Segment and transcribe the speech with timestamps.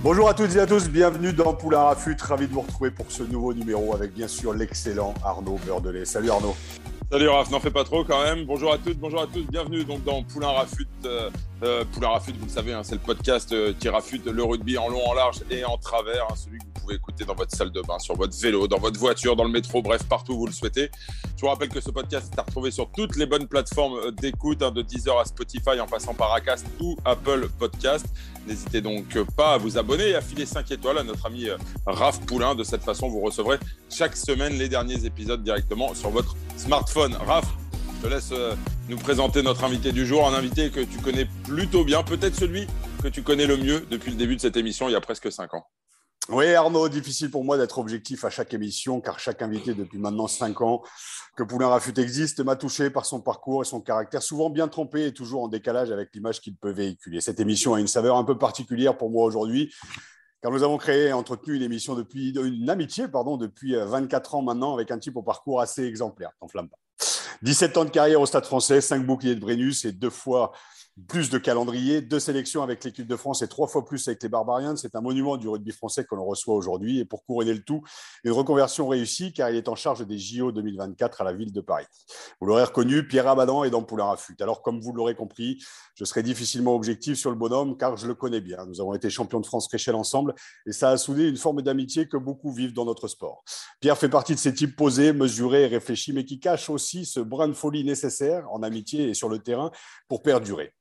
[0.00, 2.16] Bonjour à toutes et à tous, bienvenue dans Poulain Rafut.
[2.20, 6.04] Ravi de vous retrouver pour ce nouveau numéro avec bien sûr l'excellent Arnaud Beurdelet.
[6.04, 6.54] Salut Arnaud.
[7.10, 8.44] Salut Raph, n'en fais pas trop quand même.
[8.44, 10.86] Bonjour à toutes, bonjour à tous, bienvenue donc dans Poulain Rafut.
[11.04, 11.30] Euh,
[11.64, 14.78] euh, Poulain Rafut, vous le savez, hein, c'est le podcast euh, qui rafute le rugby
[14.78, 16.26] en long, en large et en travers.
[16.30, 19.36] Hein, celui pouvez écouter dans votre salle de bain, sur votre vélo, dans votre voiture,
[19.36, 20.90] dans le métro, bref, partout où vous le souhaitez.
[21.36, 24.10] Je vous rappelle que ce podcast est à retrouver sur toutes les bonnes plateformes euh,
[24.10, 28.06] d'écoute, hein, de Deezer à Spotify en passant par Acast ou Apple Podcast.
[28.46, 31.48] N'hésitez donc pas à vous abonner et à filer 5 étoiles à notre ami
[31.86, 32.54] Raph Poulain.
[32.54, 33.58] De cette façon, vous recevrez
[33.90, 37.14] chaque semaine les derniers épisodes directement sur votre smartphone.
[37.26, 37.48] Raph,
[37.96, 38.32] je te laisse
[38.88, 42.66] nous présenter notre invité du jour, un invité que tu connais plutôt bien, peut-être celui
[43.02, 45.30] que tu connais le mieux depuis le début de cette émission il y a presque
[45.30, 45.66] 5 ans.
[46.30, 50.26] Oui, Arnaud, difficile pour moi d'être objectif à chaque émission, car chaque invité depuis maintenant
[50.26, 50.82] 5 ans
[51.38, 55.06] que Poulain Rafut existe m'a touché par son parcours et son caractère, souvent bien trompé
[55.06, 57.22] et toujours en décalage avec l'image qu'il peut véhiculer.
[57.22, 59.72] Cette émission a une saveur un peu particulière pour moi aujourd'hui,
[60.42, 64.42] car nous avons créé et entretenu une émission depuis une amitié pardon, depuis 24 ans
[64.42, 66.32] maintenant avec un type au parcours assez exemplaire.
[66.40, 66.76] T'enflamme pas.
[67.40, 70.52] 17 ans de carrière au Stade français, 5 boucliers de Brennus et deux fois
[71.06, 74.28] plus de calendrier, deux sélections avec l'équipe de France et trois fois plus avec les
[74.28, 74.76] Barbarians.
[74.76, 76.98] C'est un monument du rugby français que l'on reçoit aujourd'hui.
[76.98, 77.82] Et pour couronner le tout,
[78.24, 81.60] une reconversion réussie car il est en charge des JO 2024 à la ville de
[81.60, 81.86] Paris.
[82.40, 84.36] Vous l'aurez reconnu, Pierre Abadan est dans Poulain Rafut.
[84.40, 85.62] Alors, comme vous l'aurez compris,
[85.94, 88.66] je serai difficilement objectif sur le bonhomme car je le connais bien.
[88.66, 90.34] Nous avons été champions de France Réchelle ensemble
[90.66, 93.44] et ça a soudé une forme d'amitié que beaucoup vivent dans notre sport.
[93.80, 97.20] Pierre fait partie de ces types posés, mesurés et réfléchis, mais qui cachent aussi ce
[97.20, 99.70] brin de folie nécessaire en amitié et sur le terrain
[100.08, 100.72] pour perdurer.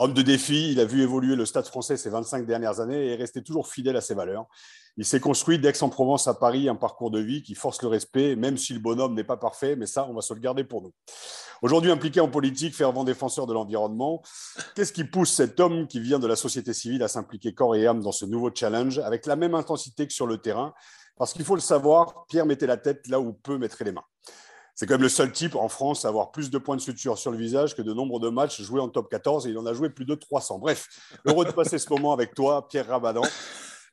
[0.00, 3.12] Homme de défi, il a vu évoluer le stade français ces 25 dernières années et
[3.14, 4.46] est resté toujours fidèle à ses valeurs.
[4.96, 8.56] Il s'est construit d'Aix-en-Provence à Paris un parcours de vie qui force le respect, même
[8.56, 10.92] si le bonhomme n'est pas parfait, mais ça, on va se le garder pour nous.
[11.62, 14.22] Aujourd'hui impliqué en politique, fervent défenseur de l'environnement,
[14.76, 17.84] qu'est-ce qui pousse cet homme qui vient de la société civile à s'impliquer corps et
[17.88, 20.74] âme dans ce nouveau challenge avec la même intensité que sur le terrain?
[21.16, 24.04] Parce qu'il faut le savoir, Pierre mettait la tête là où peu mettrait les mains.
[24.78, 27.18] C'est quand même le seul type en France à avoir plus de points de suture
[27.18, 29.66] sur le visage que de nombre de matchs joués en top 14 et il en
[29.66, 30.60] a joué plus de 300.
[30.60, 30.86] Bref,
[31.26, 33.22] heureux de passer ce moment avec toi, Pierre Rabadan.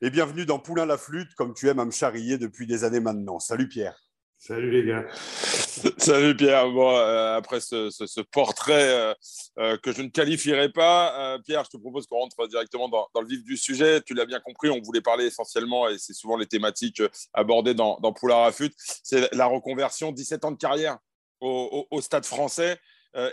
[0.00, 3.00] Et bienvenue dans Poulain la flûte, comme tu aimes à me charrier depuis des années
[3.00, 3.40] maintenant.
[3.40, 4.05] Salut Pierre.
[4.46, 5.04] Salut les gars.
[5.98, 6.66] Salut Pierre.
[6.66, 9.14] Euh, après ce, portrait euh,
[9.58, 13.26] euh, que je ne qualifierai pas, Pierre, je te propose qu'on rentre directement dans, le
[13.26, 14.00] vif du sujet.
[14.02, 17.02] Tu l'as bien compris, on voulait parler essentiellement, et c'est souvent les thématiques
[17.34, 20.98] abordées dans, dans Poulain Rafut, c'est la reconversion, 17 ans de carrière
[21.40, 22.78] au stade français.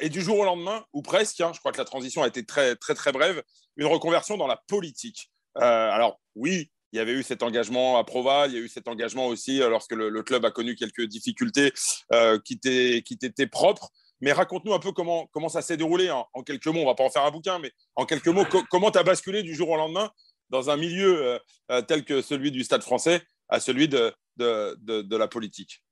[0.01, 2.43] et du jour au lendemain, ou presque, hein, je crois que la transition a été
[2.43, 3.43] très, très, très brève,
[3.77, 5.29] une reconversion dans la politique.
[5.55, 8.87] alors, oui, il y avait eu cet engagement à Prova, il y a eu cet
[8.87, 11.73] engagement aussi euh, lorsque le, le club a connu quelques difficultés
[12.13, 13.89] euh, qui t'étaient propres.
[14.21, 16.81] Mais raconte-nous un peu comment, comment ça s'est déroulé en, en, quelques mots.
[16.81, 19.03] On va pas en faire un bouquin, mais en quelques mots, co comment tu as
[19.03, 20.11] basculé du jour au lendemain
[20.51, 21.39] dans un milieu
[21.71, 25.83] euh, tel que celui du Stade français à celui de, de, de, de la politique?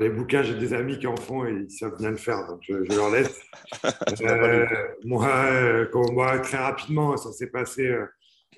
[0.00, 2.60] Les bouquins, j'ai des amis qui en font et ils savent bien le faire, donc
[2.62, 3.40] je, je leur laisse.
[4.20, 4.66] euh,
[5.04, 7.88] moi, moi, très rapidement, ça s'est passé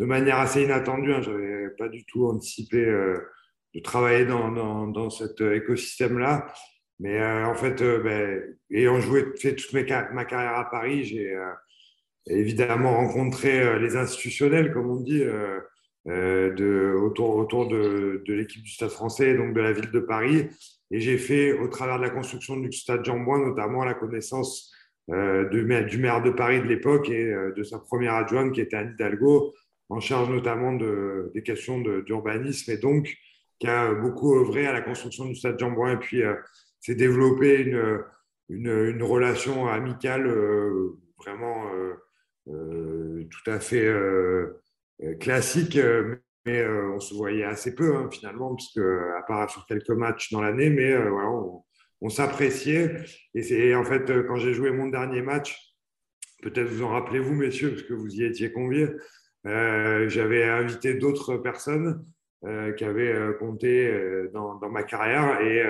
[0.00, 1.12] de manière assez inattendue.
[1.12, 1.21] Hein.
[1.22, 3.19] Je n'avais pas du tout anticipé euh,
[3.75, 4.50] de travailler dans,
[4.88, 6.53] dans, cet écosystème-là.
[6.99, 11.34] Mais euh, en fait, euh, ben, ayant joué, fait toute ma carrière à Paris, j'ai
[11.34, 11.53] euh,
[12.27, 15.61] évidemment rencontré euh, les institutionnels, comme on dit, euh,
[16.06, 20.49] de, autour, autour de, l'équipe du Stade français, donc de la ville de Paris.
[20.91, 24.73] Et j'ai fait, au travers de la construction du Stade Jean-Bouin, notamment la connaissance
[25.08, 29.53] du, maire, de Paris de l'époque et de sa première adjointe qui était Anne Hidalgo,
[29.90, 33.16] en charge notamment de, des questions d'urbanisme et donc
[33.58, 36.34] qui a beaucoup œuvré à la construction du stade jean et puis euh,
[36.81, 38.02] s'est développé une,
[38.48, 41.70] une, relation amicale euh, vraiment
[42.48, 43.87] euh, tout à fait
[45.20, 45.78] classique,
[46.46, 50.40] mais on se voyait assez peu hein, finalement, puisque à part sur quelques matchs dans
[50.40, 51.62] l'année, mais voilà, on,
[52.00, 53.04] on s'appréciait.
[53.34, 55.56] Et c'est en fait quand j'ai joué mon dernier match,
[56.43, 58.88] peut-être vous en rappelez-vous, messieurs, parce que vous y étiez conviés.
[59.46, 62.04] Euh, J'avais invité d'autres personnes
[62.78, 63.92] qui avaient compté
[64.32, 65.42] dans, ma carrière.
[65.42, 65.62] Et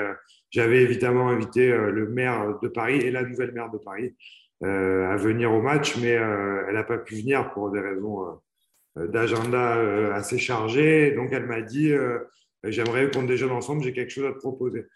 [0.50, 4.14] j'avais évidemment invité le maire de Paris et la nouvelle maire de Paris
[4.62, 8.38] à venir au match, mais elle n'a pas pu venir pour des raisons
[8.94, 11.10] d'agenda assez chargées.
[11.10, 11.92] Donc elle m'a dit
[12.64, 14.86] J'aimerais qu'on déjeune ensemble, j'ai quelque chose à te proposer.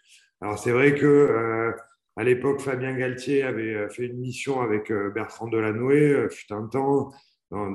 [0.41, 1.71] Alors, c'est vrai que euh,
[2.15, 6.67] à l'époque, Fabien Galtier avait euh, fait une mission avec euh, Bertrand Delanoë, fut un
[6.67, 7.11] temps,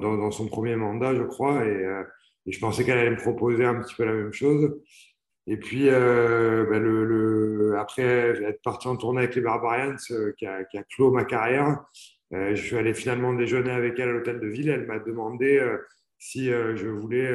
[0.00, 2.03] dans, son premier mandat, je crois, et,
[2.47, 4.81] et je pensais qu'elle allait me proposer un petit peu la même chose.
[5.47, 9.97] Et puis, ben le, le, après être parti en tournée avec les Barbarians,
[10.38, 11.85] qui, a, qui, clos ma carrière,
[12.31, 14.69] je suis allé finalement déjeuner avec elle à l'hôtel de ville.
[14.69, 15.61] Elle m'a demandé
[16.19, 17.31] si je voulais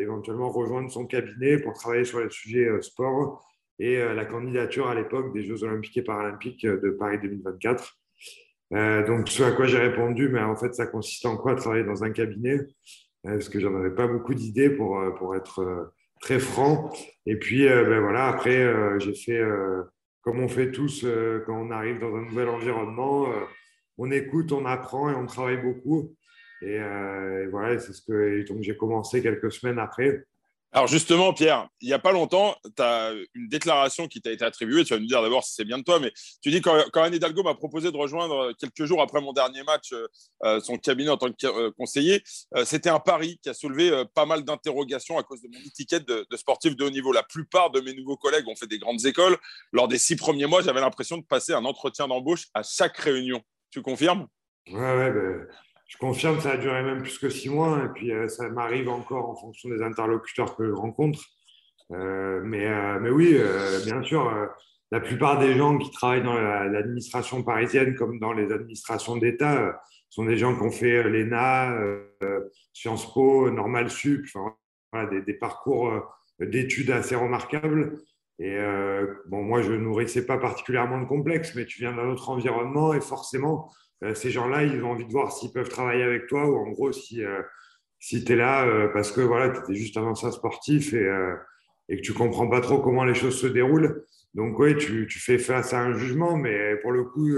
[0.00, 3.44] éventuellement rejoindre son cabinet pour travailler sur les sujets sport
[3.80, 7.98] et euh, la candidature à l'époque des Jeux Olympiques et Paralympiques euh, de Paris 2024.
[8.72, 11.84] Euh, donc, ce à quoi j'ai répondu, mais en fait, ça consiste en quoi travailler
[11.84, 12.58] dans un cabinet?
[13.22, 16.90] Parce que j'en avais pas beaucoup d'idées pour, pour être très franc.
[17.26, 19.42] Et puis, ben voilà, après, j'ai fait
[20.22, 21.04] comme on fait tous
[21.44, 23.26] quand on arrive dans un nouvel environnement.
[23.98, 26.14] on écoute, on apprend et on travaille beaucoup.
[26.62, 26.78] Et
[27.50, 30.24] voilà, c'est ce que donc j'ai commencé quelques semaines après.
[30.72, 34.44] Alors justement, Pierre, il n'y a pas longtemps, tu as une déclaration qui t'a été
[34.44, 34.84] attribuée.
[34.84, 36.12] Tu vas nous dire d'abord si c'est bien de toi, mais
[36.42, 39.64] tu dis quand, quand Anne Hidalgo m'a proposé de rejoindre quelques jours après mon dernier
[39.64, 40.06] match euh,
[40.44, 42.22] euh, son cabinet en tant que euh, conseiller,
[42.64, 46.36] c'était un pari qui a soulevé pas mal d'interrogations à cause de mon étiquette de,
[46.36, 47.12] sportif de haut niveau.
[47.12, 49.36] La plupart de mes nouveaux collègues ont fait des grandes écoles.
[49.72, 53.42] Lors des six premiers mois, j'avais l'impression de passer un entretien d'embauche à chaque réunion.
[53.70, 54.28] Tu confirmes?
[54.68, 55.46] Ouais, ouais, ben,
[55.90, 57.82] je confirme, ça a duré même plus que six mois.
[57.84, 61.20] Et puis, euh, ça m'arrive encore en fonction des interlocuteurs que je rencontre.
[61.90, 63.36] Euh, mais, euh, mais oui,
[63.84, 64.32] bien sûr,
[64.92, 70.24] la plupart des gens qui travaillent dans l'administration parisienne comme dans les administrations d'État sont
[70.24, 71.76] des gens qui ont fait l'ENA,
[72.72, 74.26] Sciences Po, Normal Sup,
[75.26, 75.92] des, parcours
[76.38, 77.98] d'études assez remarquables.
[78.38, 78.56] Et
[79.26, 83.00] bon, moi, je nourrissais pas particulièrement de complexe, mais tu viens d'un autre environnement et
[83.00, 83.70] forcément,
[84.14, 86.92] ces gens-là, ils ont envie de voir s'ils peuvent travailler avec toi ou en gros,
[86.92, 87.42] si, euh,
[87.98, 91.10] si tu es là euh, parce que voilà, tu étais juste un ancien sportif et,
[91.88, 94.04] et que tu comprends pas trop comment les choses se déroulent.
[94.34, 97.30] Donc, oui, tu, tu, fais face à un jugement, mais pour le coup,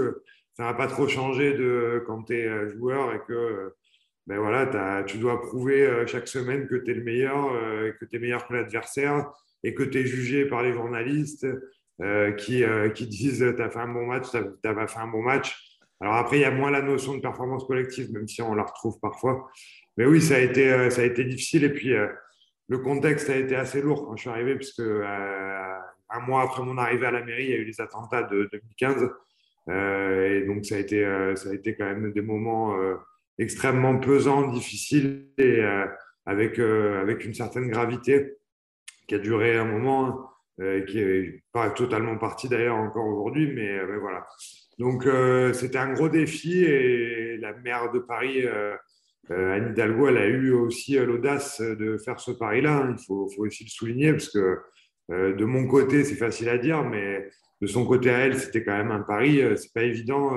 [0.54, 3.72] ça n'a pas trop changé de quand tu es joueur et que
[4.28, 7.50] ben voilà, tu dois prouver chaque semaine que tu es le meilleur,
[7.98, 9.32] que tu es meilleur que l'adversaire
[9.64, 11.46] et que tu es jugé par les journalistes
[12.36, 12.62] qui,
[12.94, 15.71] qui disent tu as fait un bon match, tu n'as pas fait un bon match.
[16.02, 18.64] Alors après, il y a moins la notion de performance collective, même si on la
[18.64, 19.48] retrouve parfois.
[19.96, 21.62] Mais oui, ça a été, euh, ça a été difficile.
[21.62, 22.08] Et puis, euh,
[22.66, 25.78] le contexte a été assez lourd quand je suis arrivé, puisque euh,
[26.10, 28.48] un mois après mon arrivée à la mairie, il y a eu les attentats de
[28.50, 29.10] 2015.
[29.68, 31.04] et donc, ça a, été,
[31.36, 32.76] ça a été quand même des moments
[33.38, 35.62] extrêmement pesants, difficiles, et
[36.26, 38.38] avec, avec une certaine gravité
[39.06, 44.26] qui a duré un moment, qui n'est pas totalement parti d'ailleurs encore aujourd'hui, mais voilà.
[44.78, 48.74] Donc, euh, c'était un gros défi et la maire de Paris, euh,
[49.30, 52.88] euh, Anne Hidalgo, elle a eu aussi l'audace de faire ce pari-là.
[52.90, 54.58] Il faut, aussi le souligner parce que
[55.08, 57.28] de mon côté, c'est facile à dire, mais
[57.60, 59.42] de son côté à elle, c'était quand même un pari.
[59.56, 60.32] C'est pas évident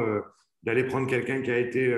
[0.64, 1.96] d'aller prendre quelqu'un qui a été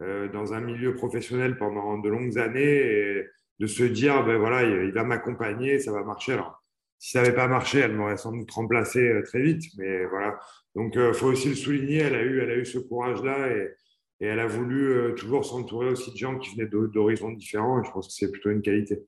[0.00, 3.26] dans un milieu professionnel pendant de longues années et
[3.60, 6.32] de se dire, ben voilà, il va m'accompagner, ça va marcher.
[6.32, 6.61] Alors,
[7.02, 10.38] si ça n'avait pas marché, elle m'aurait sans doute remplacé très vite, mais voilà.
[10.76, 13.48] Donc, il euh, faut aussi le souligner, elle a eu, elle a eu ce courage-là
[13.48, 13.74] et,
[14.20, 17.84] et, elle a voulu euh, toujours s'entourer aussi de gens qui venaient d'horizons différents et
[17.84, 19.02] je pense que c'est plutôt une qualité.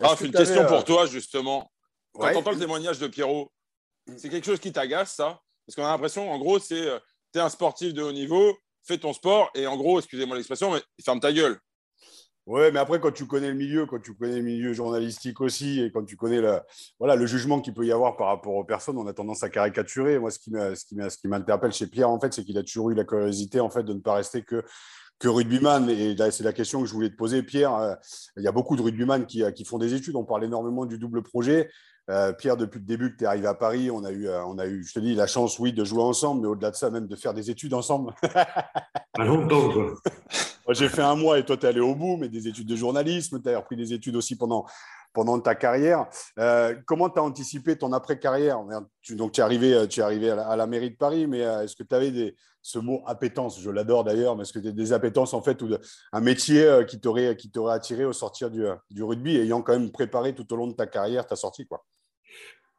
[0.00, 1.72] Ah, une question pour euh, toi, justement.
[2.12, 3.50] Quand tu entends le témoignage de Pierrot,
[4.18, 5.40] c'est quelque chose qui t'agace, ça?
[5.64, 6.90] Parce qu'on a l'impression, en gros, c'est
[7.32, 8.54] tu es un sportif de haut niveau,
[8.86, 11.58] fais ton sport et en gros, excusez-moi l'expression, mais ferme ta gueule.
[12.46, 15.80] Ouais, mais après, quand tu connais le milieu, quand tu connais le milieu journalistique aussi,
[15.80, 16.40] et quand tu connais
[16.98, 19.50] voilà, le jugement qu'il peut y avoir par rapport aux personnes, on a tendance à
[19.50, 20.18] caricaturer.
[20.18, 23.60] Moi, ce qui m'interpelle chez Pierre, en fait, c'est qu'il a toujours eu la curiosité
[23.60, 24.64] en fait, de ne pas rester que,
[25.18, 25.88] que rugbyman.
[25.90, 27.74] Et c'est la question que je voulais te poser, Pierre.
[27.74, 27.94] Euh,
[28.36, 30.16] il y a beaucoup de rugbyman qui, qui font des études.
[30.16, 31.70] On parle énormément du double projet.
[32.10, 34.44] Euh, Pierre, depuis le début que tu es arrivé à Paris, on a, eu, euh,
[34.44, 36.76] on a eu, je te dis, la chance, oui, de jouer ensemble, mais au-delà de
[36.76, 38.12] ça, même de faire des études ensemble.
[39.12, 39.94] Pas longtemps, quoi.
[40.72, 42.76] j'ai fait un mois et toi, tu es allé au bout, mais des études de
[42.76, 44.66] journalisme, tu as repris des études aussi pendant,
[45.12, 46.06] pendant ta carrière.
[46.38, 48.60] Euh, comment tu as anticipé ton après-carrière?
[49.10, 51.94] Donc, tu es arrivé, tu es à, la, mairie de Paris, mais est-ce que tu
[51.94, 55.34] avais des, ce mot appétence Je l'adore d'ailleurs, mais est-ce que tu as des appétences,
[55.34, 55.68] en fait, ou
[56.12, 57.36] un métier qui t'aurait
[57.70, 60.86] attiré au sortir du, du, rugby, ayant quand même préparé tout au long de ta
[60.86, 61.84] carrière ta sortie quoi?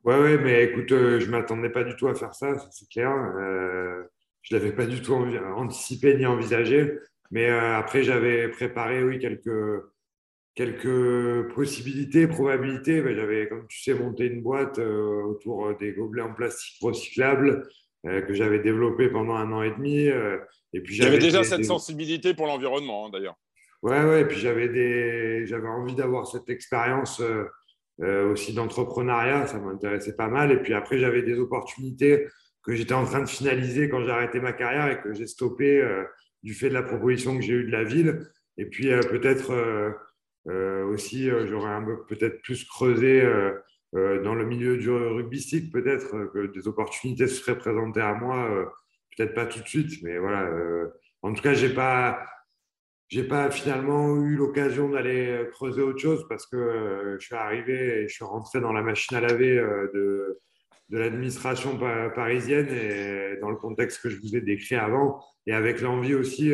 [0.04, 2.90] Ouais, ouais, mais écoute, euh, je ne m'attendais pas du tout à faire ça, c'est
[2.90, 3.12] clair.
[3.12, 4.04] Euh,
[4.42, 6.98] je ne l'avais pas du tout anticipé ni envisagé.
[7.32, 9.84] Mais euh, après, j'avais préparé, oui, quelques,
[10.54, 13.02] quelques possibilités, probabilités.
[13.02, 17.68] Ben, j'avais, comme tu sais, monté une boîte autour des gobelets en plastique recyclables
[18.04, 20.08] que j'avais développé pendant un an et demi.
[20.74, 23.36] et puis j'avais déjà cette sensibilité pour l'environnement, hein, d'ailleurs.
[23.84, 24.22] Ouais, ouais.
[24.22, 27.22] Et puis j'avais des, j'avais envie d'avoir cette expérience
[28.00, 29.46] aussi d'entrepreneuriat.
[29.46, 30.52] Ça m'intéressait pas mal.
[30.52, 32.28] Et puis après, j'avais des opportunités
[32.64, 35.82] que j'étais en train de finaliser quand j'ai arrêté ma carrière et que j'ai stoppé
[36.44, 38.28] du fait de la proposition que j'ai eue de la ville.
[38.58, 39.52] Et puis peut-être
[40.48, 46.48] euh, aussi, euh, j'aurais peut-être plus creusé euh, dans le milieu du rugbystique, peut-être que
[46.48, 48.72] des opportunités se seraient présentées à moi,
[49.16, 50.50] peut-être pas tout de suite, mais voilà.
[51.24, 52.26] en tout cas, j'ai pas,
[53.28, 58.14] pas finalement eu l'occasion d'aller creuser autre chose parce que je suis arrivé et je
[58.14, 59.56] suis rentré dans la machine à laver
[59.94, 60.40] de,
[60.92, 61.80] de l'administration
[62.14, 66.54] parisienne et dans le contexte que je vous ai décrit avant et avec l'envie aussi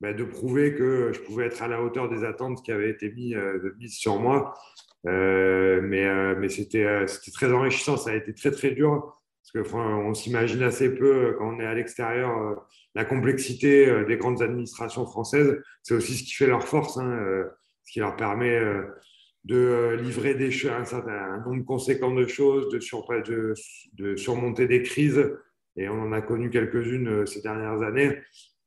[0.00, 3.10] bah, de prouver que je pouvais être à la hauteur des attentes qui avaient été
[3.10, 4.54] mises, euh, sur moi.
[5.06, 9.14] Euh, mais euh, mais c'était très enrichissant, ça a été très très dur
[9.52, 15.06] parce qu'on s'imagine assez peu quand on est à l'extérieur la complexité des grandes administrations
[15.06, 15.56] françaises.
[15.82, 17.44] C'est aussi ce qui fait leur force, hein,
[17.84, 18.60] ce qui leur permet
[19.48, 23.54] de livrer des, un, certain, nombre conséquent de choses, de, sur, de,
[23.94, 25.32] de, surmonter des crises.
[25.76, 28.18] Et on en a connu quelques-unes ces dernières années.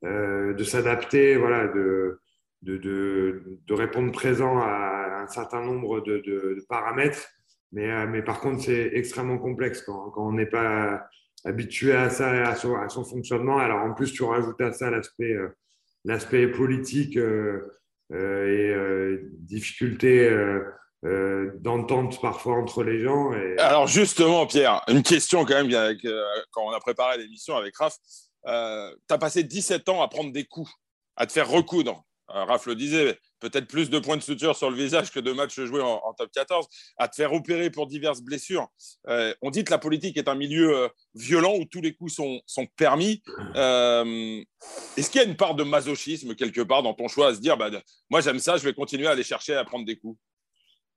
[0.04, 2.20] Euh, de s'adapter, voilà, de,
[2.64, 7.28] de, répondre présent à un certain nombre de, paramètres.
[7.72, 11.08] Mais, euh, mais par contre, c'est extrêmement complexe quand, on n'est pas
[11.46, 13.60] habitué à ça, à son, à son, fonctionnement.
[13.60, 15.50] Alors en plus, tu rajoutes à ça euh,
[16.04, 17.20] l'aspect politique
[18.14, 18.76] et
[19.40, 20.30] difficulté
[21.04, 23.32] d'entente parfois entre les gens.
[23.58, 25.98] Alors justement, Pierre, une question quand même,
[26.52, 27.98] quand on a préparé l'émission avec Raph,
[28.48, 30.72] euh, tu as passé 17 ans à prendre des coups,
[31.16, 32.04] à te faire recoudre.
[32.30, 35.34] Euh, Raph le disait, peut-être plus de points de suture sur le visage que de
[35.34, 36.68] matchs joués en, top 14,
[36.98, 38.68] à te faire opérer pour diverses blessures.
[39.10, 42.42] Euh, on dit que la politique est un milieu violent où tous les coups sont,
[42.78, 43.22] permis.
[43.56, 47.42] Est-ce qu'il y a une part de masochisme quelque part dans ton choix à se
[47.42, 47.70] dire, bah,
[48.10, 50.18] moi j'aime ça, je vais continuer à aller chercher à prendre des coups?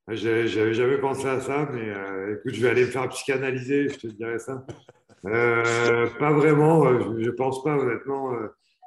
[0.09, 1.89] J'avais jamais pensé à ça, mais
[2.35, 4.65] écoute, je vais aller me faire psychanalyser, je te dirais ça.
[5.27, 8.33] Euh, pas vraiment, euh, je ne pense pas honnêtement.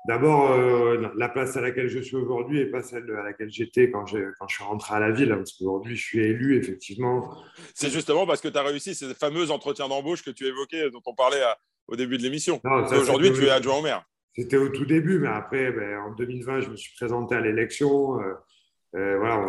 [0.08, 3.92] Euh, d'abord, la place à laquelle je suis aujourd'hui n'est pas celle à laquelle j'étais
[3.92, 4.06] quand,
[4.40, 7.36] quand, je suis rentré à la ville, hein, parce qu'aujourd'hui, je suis élu, effectivement.
[7.74, 11.02] C'est justement parce que tu as réussi ces fameux entretiens d'embauche que tu évoquais, dont
[11.06, 11.42] on parlait
[11.88, 12.62] au début de l'émission.
[12.64, 14.04] Aujourd'hui, tu es adjoint au maire.
[14.36, 18.20] C'était au tout début, mais après, ben, en 2020, je me suis présenté à l'élection.
[18.94, 19.46] voilà,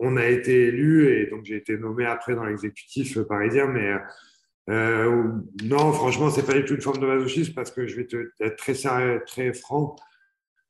[0.00, 3.94] on, a été élu et donc j'ai été nommé après dans l'exécutif parisien, mais
[4.68, 5.32] euh,
[5.64, 8.06] non, franchement, c'est pas du tout une forme de masochisme parce que je vais
[8.40, 9.96] être très sérieux, très franc.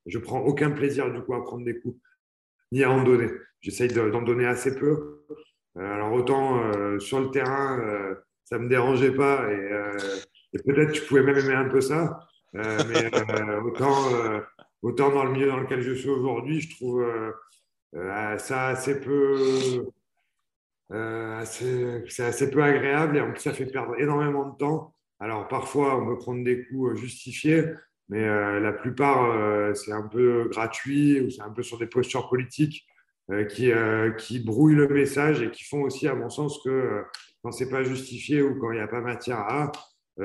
[0.06, 1.98] Je prends aucun plaisir du coup à prendre des coups,
[2.72, 3.28] ni à en donner.
[3.60, 5.24] J'essaye d'en donner assez peu.
[5.76, 8.14] Euh, alors autant euh, sur le terrain,
[8.44, 12.20] ça me dérangeait pas et, peut-être tu pouvais même aimer un peu ça.
[12.54, 13.10] mais
[13.64, 13.94] autant,
[14.82, 17.04] autant dans le milieu dans lequel je suis aujourd'hui, je trouve
[18.38, 19.84] ça assez peu
[20.90, 21.45] euh,
[22.09, 24.95] c'est assez peu agréable et en plus ça fait perdre énormément de temps.
[25.21, 27.64] Alors parfois on peut prendre des coups euh, justifiés,
[28.09, 32.28] mais euh, la plupart c'est un peu gratuit ou c'est un peu sur des postures
[32.28, 32.87] politiques
[33.50, 33.71] qui,
[34.16, 37.04] qui brouillent le message et qui font aussi à mon sens que
[37.42, 39.71] quand c'est pas justifié ou quand il n'y a pas matière à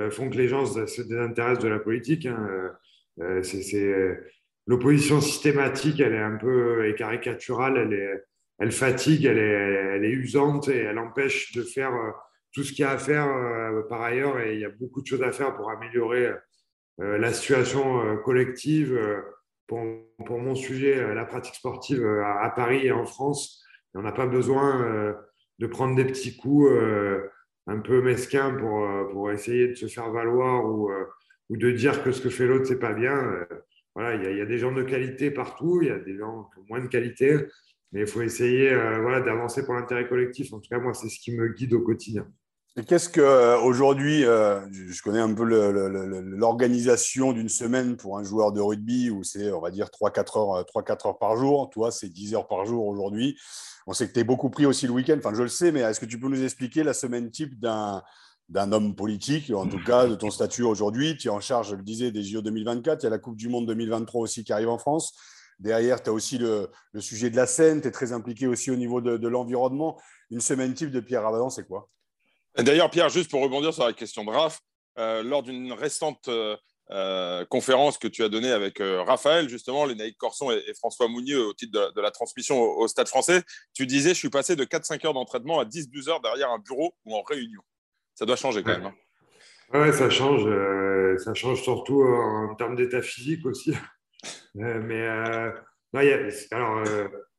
[0.10, 2.26] font que les gens se désintéressent de la politique.
[2.26, 2.72] Hein.
[3.42, 4.18] c'est
[4.68, 8.24] l'opposition systématique, elle est un peu caricaturale, elle est
[8.60, 9.38] elle fatigue, elle
[10.06, 12.12] est, usante et elle empêche de faire euh,
[12.54, 14.40] tout ce qu'il y a à faire euh, par ailleurs.
[14.40, 16.32] Et il y a beaucoup de choses à faire pour améliorer
[17.02, 19.00] euh, la situation collective.
[19.68, 23.64] Pour, mon sujet, la pratique sportive à, Paris et en France,
[23.96, 25.16] on n'a pas besoin
[25.58, 26.70] de prendre des petits coups
[27.66, 30.92] un peu mesquins pour, essayer de se faire valoir ou,
[31.50, 33.48] de dire que ce que fait l'autre, c'est pas bien.
[33.96, 36.66] Voilà, il y, a, des gens de qualité partout, il y a des gens ont
[36.70, 37.48] moins de qualité.
[37.94, 40.52] Mais il faut essayer euh, voilà, d'avancer pour l'intérêt collectif.
[40.52, 42.28] En tout cas, moi, c'est ce qui me guide au quotidien.
[42.76, 48.52] Et qu'est-ce qu'aujourd'hui, euh, euh, je connais un peu l'organisation d'une semaine pour un joueur
[48.52, 51.70] de rugby où c'est, on va dire, 3-4 heures, 3, 4 heures par jour.
[51.70, 53.38] Toi, c'est 10 heures par jour aujourd'hui.
[53.86, 55.18] On sait que tu es beaucoup pris aussi le week-end.
[55.20, 58.02] Enfin, je le sais, mais est-ce que tu peux nous expliquer la semaine type d'un
[58.50, 61.16] d'un homme politique, en tout cas de ton statut aujourd'hui?
[61.16, 63.02] Tu es en charge, je le disais, des JO 2024.
[63.02, 65.14] Il y a la Coupe du Monde 2023 aussi qui arrive en France.
[65.64, 68.76] Derrière, tu as aussi le, sujet de la scène, tu es très impliqué aussi au
[68.76, 69.98] niveau de, l'environnement.
[70.30, 71.90] Une semaine type de Pierre Rabadan, c'est quoi?
[72.58, 74.60] D'ailleurs, Pierre, juste pour rebondir sur la question de Raph,
[75.00, 80.52] euh, lors d'une récente euh, conférence que tu as donnée avec Raphaël, justement, Lénaïque Corson
[80.52, 83.42] et, François Mounier au titre de, la transmission au, Stade français.
[83.74, 86.94] Tu disais, je suis passé de 4-5 heures d'entraînement à 10-12 heures derrière un bureau
[87.06, 87.62] ou en réunion.
[88.16, 88.88] Ça doit changer quand même.
[88.88, 88.96] Hein.
[89.74, 90.46] Oui, ça change.
[91.24, 93.74] ça change surtout en, termes d'état physique aussi.
[94.56, 95.08] Mais
[96.52, 96.84] alors,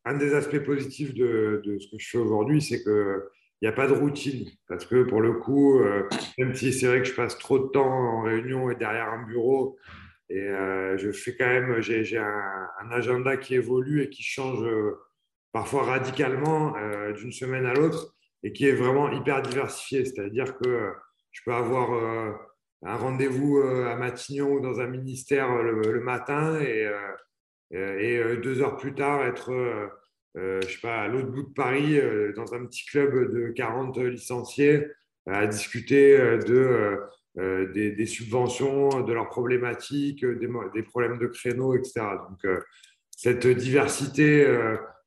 [0.05, 3.31] un des aspects positifs de, de ce que je fais aujourd'hui, c'est que
[3.65, 4.51] il n'y a pas de routine.
[4.69, 6.07] Parce que pour le coup, euh,
[6.37, 9.23] même si c'est vrai que je passe trop de temps en réunion et derrière un
[9.23, 9.79] bureau,
[10.29, 14.99] et euh, je fais quand même, j'ai un, agenda qui évolue et qui change euh,
[15.53, 16.75] parfois radicalement
[17.17, 20.05] d'une semaine à l'autre et qui est vraiment hyper diversifié.
[20.05, 20.93] C'est-à-dire que
[21.31, 22.39] je peux avoir
[22.85, 26.89] un rendez-vous à Matignon ou dans un ministère le, matin et,
[27.71, 29.53] et, deux heures plus tard être
[30.37, 33.51] euh, je sais pas, à l'autre bout de Paris, euh, dans un petit club de
[33.51, 34.87] 40 licenciés,
[35.27, 42.01] à discuter euh, de, des, subventions, de leurs problématiques, des, problèmes de créneaux, etc.
[42.29, 42.63] Donc,
[43.17, 44.47] cette diversité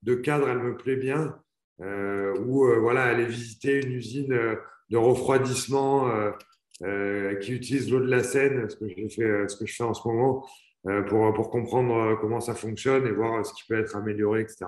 [0.03, 1.37] de cadres, elle me plaît bien.
[1.79, 4.57] ou voilà, aller visiter une usine
[4.89, 6.11] de refroidissement
[6.79, 10.45] qui utilise l'eau de la Seine, ce que, ce que je fais en ce moment,
[11.07, 14.67] pour, pour comprendre comment ça fonctionne et voir ce qui peut être amélioré, etc.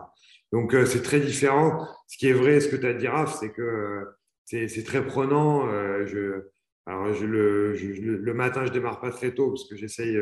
[0.52, 1.88] Donc, euh, c'est très différent.
[2.08, 4.06] Ce qui est vrai, ce que tu as dit, Raph, c'est que euh,
[4.46, 5.68] c'est très prenant.
[5.68, 6.44] Euh, je,
[6.86, 10.20] alors, je, le, le, matin, je démarre pas très tôt parce que j'essaye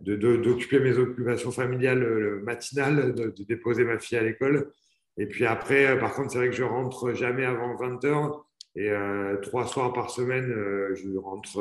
[0.00, 4.72] d'occuper de, mes occupations familiales matinales, de, déposer ma fille à l'école.
[5.16, 8.04] Et puis après, par contre, c'est vrai que je rentre jamais avant 20
[8.76, 8.92] Et
[9.42, 10.48] trois soirs par semaine,
[10.94, 11.58] je rentre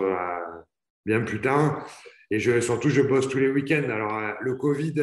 [1.05, 1.87] bien plus tard.
[2.29, 3.89] Et je, surtout, je bosse tous les week-ends.
[3.89, 5.01] Alors, le Covid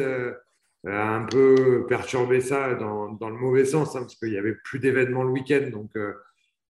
[0.91, 4.55] a un peu perturbé ça dans, dans le mauvais sens, hein, parce qu'il n'y avait
[4.55, 6.13] plus d'événements le week-end, donc euh,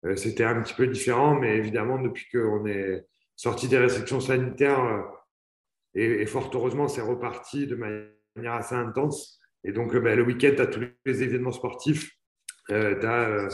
[0.05, 3.05] euh, c'était un petit peu différent, mais évidemment, depuis qu'on est
[3.35, 5.01] sorti des restrictions sanitaires, euh,
[5.93, 9.39] et, fort heureusement, c'est reparti de manière assez intense.
[9.63, 12.11] Et donc, ben, le week-end, tu as tous les événements sportifs,
[12.67, 13.49] tu as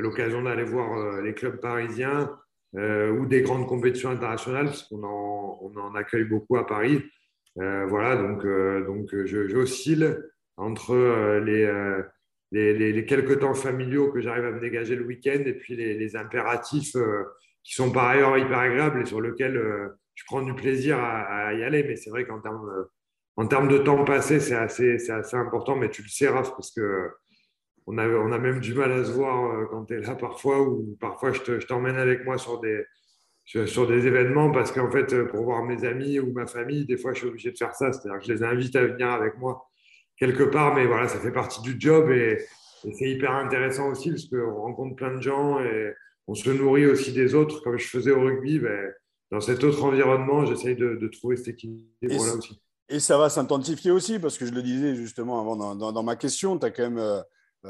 [0.00, 2.30] l'occasion d'aller voir les clubs parisiens
[2.74, 7.02] ou des grandes compétitions internationales, parce qu'on en, on en accueille beaucoup à Paris.
[7.58, 10.18] Euh, voilà, donc, euh, donc j'oscille
[10.58, 15.42] entre euh, les, les, les, quelques temps familiaux que j'arrive à me dégager le week-end
[15.44, 16.96] et puis les, impératifs
[17.64, 19.60] qui sont par ailleurs hyper agréables et sur lesquels
[20.14, 21.82] je prends du plaisir à, y aller.
[21.82, 22.86] Mais c'est vrai qu'en termes,
[23.36, 25.76] en termes de temps passé, c'est assez, assez important.
[25.76, 27.10] Mais tu le sais, Raph, parce que
[27.86, 30.60] on a, on a même du mal à se voir quand tu es là parfois,
[30.60, 32.84] ou parfois je t'emmène avec moi sur des,
[33.44, 37.12] sur des événements parce qu'en fait, pour voir mes amis ou ma famille, des fois,
[37.12, 37.92] je suis obligé de faire ça.
[37.92, 39.68] C'est-à-dire que je les invite à venir avec moi
[40.18, 42.44] quelque part, mais voilà, ça fait partie du job et,
[42.92, 45.92] c'est hyper intéressant aussi parce qu'on rencontre plein de gens et
[46.28, 47.60] on se nourrit aussi des autres.
[47.64, 48.92] Comme je faisais au rugby, ben,
[49.32, 52.60] dans cet autre environnement, j'essaye de, trouver cet équilibre-là aussi.
[52.88, 56.14] Et ça va s'intensifier aussi parce que je le disais justement avant dans, dans ma
[56.14, 57.22] question, tu as quand même euh, euh,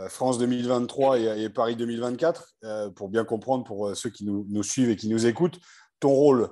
[0.08, 4.90] France 2023 et, Paris 2024, euh, pour bien comprendre pour euh, ceux qui nous, suivent
[4.90, 5.58] et qui nous écoutent,
[6.00, 6.50] ton rôle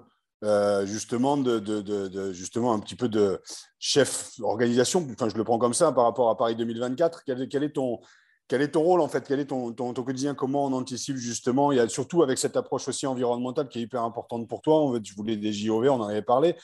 [0.84, 3.40] justement de, justement un petit peu de
[3.78, 7.72] chef organisation, enfin je le prends comme ça par rapport à Paris 2024, quel, est
[7.72, 7.98] ton
[8.46, 9.24] quel est ton rôle en fait?
[9.26, 10.34] Quel est ton, ton, quotidien?
[10.34, 11.72] Comment on anticipe justement?
[11.72, 14.82] Il y a surtout avec cette approche aussi environnementale qui est hyper importante pour toi.
[14.82, 16.56] En fait, tu voulais des JOV, on en avait parlé.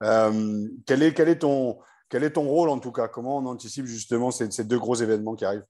[0.00, 3.06] quel, est, quel, est ton, quel est ton rôle en tout cas?
[3.06, 5.66] Comment on anticipe justement ces deux gros événements qui arrivent?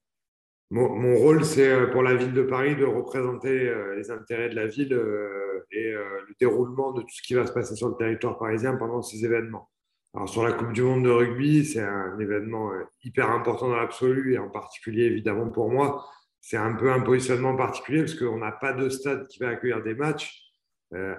[0.71, 4.55] Mon, rôle, c'est euh, pour la ville de Paris de représenter euh, les intérêts de
[4.55, 7.95] la ville euh, et le déroulement de tout ce qui va se passer sur le
[7.95, 9.69] territoire parisien pendant ces événements.
[10.15, 12.71] Alors, sur la Coupe du Monde de rugby, c'est un événement
[13.03, 16.07] hyper important dans l'absolu et en particulier, évidemment, pour moi.
[16.41, 19.83] C'est un peu un positionnement particulier parce qu'on n'a pas de stade qui va accueillir
[19.83, 20.41] des matchs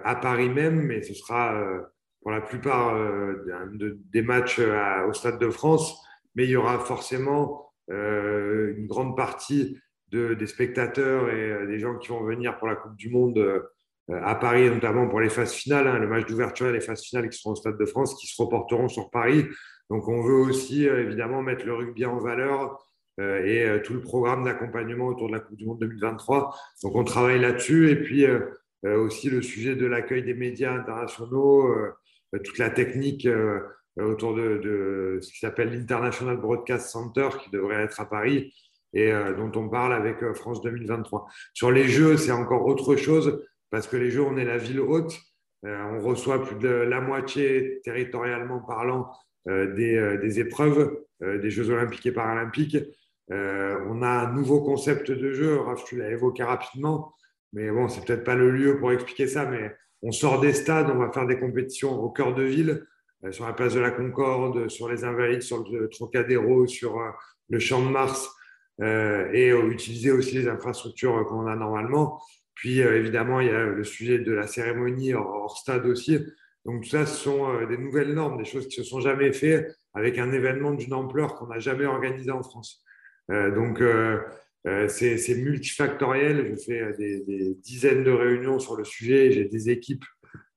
[0.03, 1.63] à Paris même, mais ce sera
[2.21, 2.99] pour la plupart
[4.11, 6.03] des matchs au Stade de France.
[6.35, 9.77] Mais il y aura forcément une grande partie
[10.11, 13.37] de, des spectateurs et euh, des gens qui vont venir pour la Coupe du Monde
[13.37, 13.61] euh,
[14.09, 17.29] à Paris, notamment pour les phases finales, hein, le match d'ouverture et les phases finales
[17.29, 19.45] qui seront au Stade de France, qui se reporteront sur Paris.
[19.89, 22.81] Donc on veut aussi évidemment mettre le rugby en valeur
[23.19, 26.55] et tout le programme d'accompagnement autour de la Coupe du Monde 2023.
[26.83, 28.25] Donc on travaille là-dessus et puis
[28.85, 31.75] aussi le sujet de l'accueil des médias internationaux,
[32.39, 33.59] toute la technique euh,
[33.99, 38.53] autour de, ce qui s'appelle l'International Broadcast Center qui devrait être à Paris
[38.93, 41.27] et euh, dont on parle avec euh, France 2023.
[41.53, 44.81] Sur les jeux, c'est encore autre chose parce que les jeux, on est la ville
[44.81, 45.17] haute.
[45.63, 49.09] on reçoit plus de la moitié, territorialement parlant,
[49.45, 52.77] des, des, épreuves des Jeux olympiques et paralympiques.
[53.29, 55.57] on a un nouveau concept de jeu.
[55.57, 57.15] Raph, tu l'as évoqué rapidement,
[57.53, 60.89] mais bon, c'est peut-être pas le lieu pour expliquer ça, mais on sort des stades,
[60.89, 62.85] on va faire des compétitions au cœur de ville
[63.29, 66.99] sur la place de la Concorde, sur les Invalides, sur le Trocadéro, sur
[67.49, 68.35] le Champ de Mars,
[68.81, 72.19] et utiliser aussi les infrastructures qu'on a normalement.
[72.55, 76.17] Puis évidemment, il y a le sujet de la cérémonie hors, stade aussi.
[76.65, 79.33] Donc, tout ça, ce sont des nouvelles normes, des choses qui ne se sont jamais
[79.33, 82.83] faites avec un événement d'une ampleur qu'on n'a jamais organisé en France.
[83.29, 83.81] donc,
[84.67, 86.51] euh, c'est multifactoriel.
[86.51, 89.31] Je fais euh, des, dizaines de réunions sur le sujet.
[89.31, 90.05] J'ai des équipes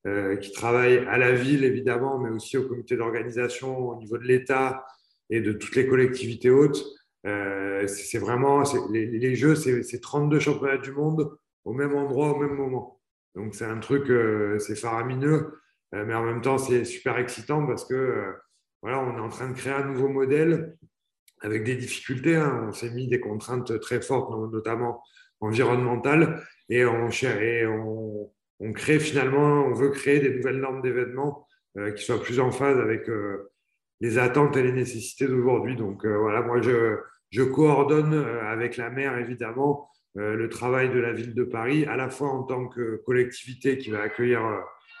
[0.05, 4.23] euh, qui travaillent à la ville, évidemment, mais aussi au comité d'organisation, au niveau de
[4.23, 4.85] l'État
[5.29, 6.83] et de toutes les collectivités hautes.
[7.23, 13.01] c'est vraiment, les, jeux, c'est 32 championnats du monde au même endroit, au même moment.
[13.33, 14.11] Donc, c'est un truc,
[14.59, 15.59] c'est faramineux,
[15.91, 18.35] mais en même temps, c'est super excitant parce que
[18.83, 20.77] voilà, on est en train de créer un nouveau modèle
[21.41, 22.35] avec des difficultés.
[22.35, 22.67] Hein.
[22.67, 25.01] On s'est mis des contraintes très fortes, notamment
[25.41, 31.47] environnementales, et on, et on, on, crée finalement, on veut créer des nouvelles normes d'événements
[31.77, 33.51] euh, qui soient plus en phase avec euh,
[33.99, 35.75] les attentes et les nécessités d'aujourd'hui.
[35.75, 41.33] Donc euh, voilà, moi je, coordonne avec la maire évidemment le travail de la ville
[41.33, 44.41] de Paris, à la fois en tant que collectivité qui va accueillir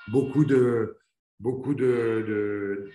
[0.09, 0.97] beaucoup de,
[1.39, 2.89] beaucoup de, de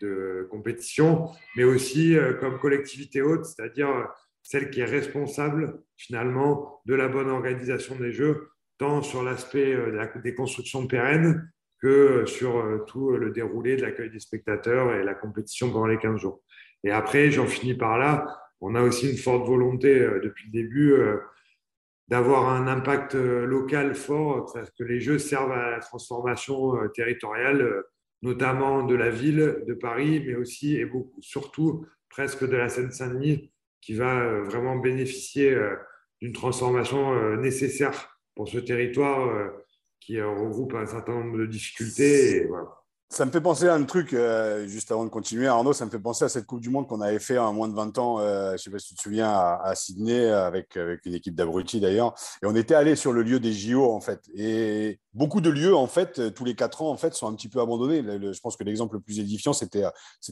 [0.00, 4.08] de compétition, mais aussi comme collectivité haute, c'est-à-dire
[4.42, 10.06] celle qui est responsable finalement de la bonne organisation des Jeux, tant sur l'aspect euh,
[10.22, 15.70] des constructions pérennes que sur tout le déroulé de l'accueil des spectateurs et la compétition
[15.70, 16.42] pendant les 15 jours.
[16.82, 18.26] Et après, j'en finis par là,
[18.60, 20.96] on a aussi une forte volonté depuis le début
[22.08, 27.84] d'avoir un impact local fort, que les Jeux servent à la transformation territoriale
[28.22, 33.94] notamment de la ville de Paris, mais aussi et surtout presque de la Seine-Saint-Denis, qui
[33.94, 35.76] va euh, vraiment bénéficier euh,
[36.20, 39.50] d'une transformation euh, nécessaire pour ce territoire
[39.98, 42.36] qui regroupe un certain nombre de difficultés.
[42.36, 42.68] Et voilà.
[43.10, 45.90] Ça me fait penser à un truc, euh, juste avant de continuer, Arnaud, ça me
[45.90, 48.20] fait penser à cette Coupe du Monde qu'on avait fait en moins de 20 ans,
[48.20, 51.34] euh, je ne sais pas si tu te souviens, à, Sydney, avec, avec une équipe
[51.34, 52.14] d'abrutis d'ailleurs.
[52.44, 54.20] Et on était allé sur le lieu des JO, en fait.
[54.34, 57.48] Et beaucoup de lieux, en fait, tous les quatre ans, en fait, sont un petit
[57.48, 58.04] peu abandonnés.
[58.04, 59.82] je pense que l'exemple le plus édifiant, c'était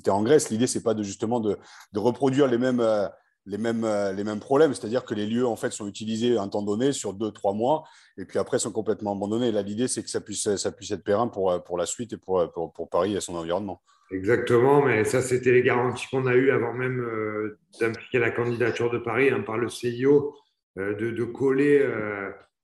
[0.08, 0.50] en Grèce.
[0.50, 1.58] L'idée, c'est pas de, justement de,
[1.92, 2.80] de reproduire les mêmes...
[2.80, 3.08] Euh,
[3.46, 6.48] les mêmes, euh, les mêmes problèmes, c'est-à-dire que les lieux en fait sont utilisés un
[6.48, 7.84] temps donné sur deux, trois mois,
[8.18, 9.52] et puis après sont complètement abandonnés.
[9.52, 12.12] Là, l'idée, c'est que ça puisse, ça puisse être périn pour, euh, pour la suite
[12.12, 13.80] et pour, pour, pour Paris et son environnement.
[14.10, 18.90] Exactement, mais ça, c'était les garanties qu'on a eues avant même euh, d'impliquer la candidature
[18.90, 20.34] de Paris hein, par le CIO,
[20.76, 21.82] de, coller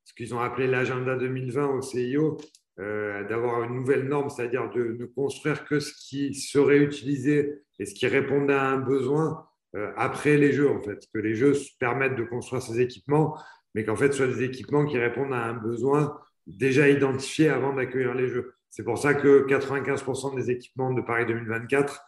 [0.05, 2.37] ce qu'ils ont appelé l'agenda 2020 au CIO,
[2.77, 7.95] d'avoir une nouvelle norme, c'est-à-dire de ne construire que ce qui serait utilisé et ce
[7.95, 9.52] qui répondait à un besoin euh,
[9.97, 13.39] après les jeux, en fait, que les jeux permettent de construire ces équipements,
[13.75, 17.73] mais qu'en fait, ce soit des équipements qui répondent à un besoin déjà identifié avant
[17.73, 18.55] d'accueillir les jeux.
[18.71, 22.03] C'est pour ça que 95% des équipements de Paris 2024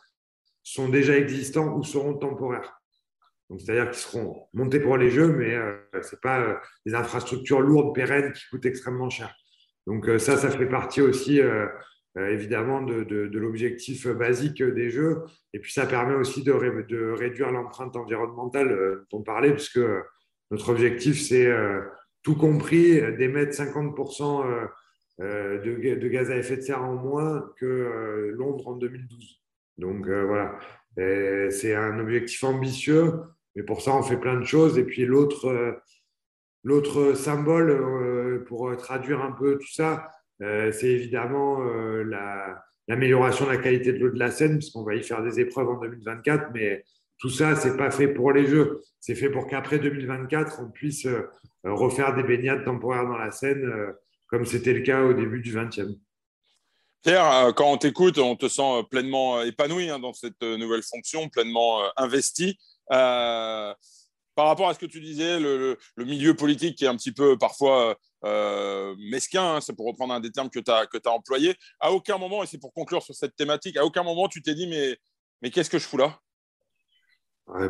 [0.62, 2.81] sont déjà existants ou seront temporaires.
[3.59, 6.55] c'est-à-dire qu'ils seront montés pour les jeux, mais euh, ce n'est pas euh,
[6.87, 9.35] des infrastructures lourdes, pérennes, qui coûtent extrêmement cher.
[9.87, 11.66] Donc ça, ça fait partie aussi euh,
[12.16, 15.24] évidemment de, l'objectif basique des jeux.
[15.53, 19.81] Et puis ça permet aussi de, réduire l'empreinte environnementale euh, dont on parlait, puisque
[20.50, 21.81] notre objectif, c'est euh,
[22.22, 24.68] tout compris d'émettre 50%
[25.18, 29.42] de, gaz à effet de serre en moins que Londres en 2012.
[29.79, 30.59] Donc voilà,
[30.96, 33.12] c'est un objectif ambitieux,
[33.55, 34.79] mais pour ça, on fait plein de choses.
[34.79, 35.83] Et puis l'autre,
[37.14, 42.05] symbole pour traduire un peu tout ça, euh, c'est évidemment euh,
[42.88, 45.68] l'amélioration de la qualité de l'eau de la Seine, puisqu'on va y faire des épreuves
[45.68, 46.85] en 2024, mais
[47.18, 48.83] tout ça, c'est pas fait pour les Jeux.
[49.01, 51.31] C'est fait pour qu'après 2024, on puisse euh,
[51.64, 53.73] refaire des baignades temporaires dans la Seine,
[54.27, 55.97] comme c'était le cas au début du 20e.
[57.03, 61.83] Pierre, quand on t'écoute, on te sent pleinement épanoui hein, dans cette nouvelle fonction, pleinement
[61.97, 62.59] investi.
[64.35, 67.38] Par rapport à ce que tu disais, le, milieu politique qui est un petit peu
[67.38, 71.55] parfois euh, mesquin, hein, c'est pour reprendre un des termes que tu as, employé.
[71.81, 74.55] À aucun moment, et c'est pour conclure sur cette thématique, à aucun moment tu t'es
[74.55, 74.97] dit, mais,
[75.42, 76.18] mais qu'est-ce que je fous là?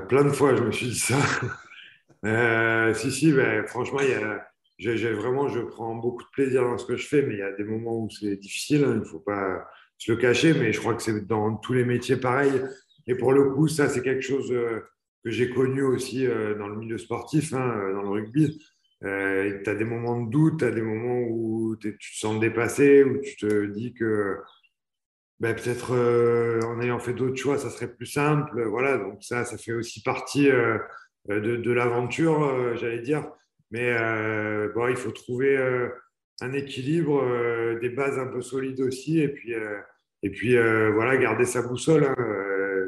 [0.09, 1.19] Plein de fois, je me suis dit ça.
[2.25, 3.99] Euh, si, si, ben, franchement,
[4.79, 7.43] j'ai, vraiment, je prends beaucoup de plaisir dans ce que je fais, mais il y
[7.43, 10.73] a des moments où c'est difficile, hein, il ne faut pas se le cacher, mais
[10.73, 12.63] je crois que c'est dans tous les métiers pareil.
[13.07, 14.87] Et pour le coup, ça, c'est quelque chose euh,
[15.25, 18.63] que j'ai connu aussi dans le milieu sportif, hein, dans le rugby.
[19.05, 22.41] Euh, tu as des moments de doute, tu as des moments où tu te sens
[22.41, 24.39] dépassé, où tu te dis que
[25.41, 28.63] ben, peut-être euh, en ayant fait d'autres choix, ça serait plus simple.
[28.65, 30.79] Voilà, donc ça, ça fait aussi partie euh,
[31.29, 33.27] de, de l'aventure, j'allais dire.
[33.71, 33.93] Mais
[34.75, 35.59] bon, il faut trouver
[36.41, 39.53] un équilibre, des bases un peu solides aussi, et puis,
[40.23, 42.15] Et puis, voilà, garder sa boussole, hein,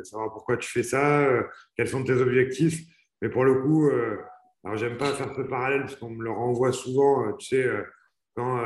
[0.04, 1.28] savoir pourquoi tu fais ça,
[1.76, 2.82] quels sont tes objectifs.
[3.22, 3.90] Mais pour le coup,
[4.64, 7.68] alors j'aime pas faire ce parallèle parce qu'on me le renvoie souvent, tu sais,
[8.37, 8.62] quand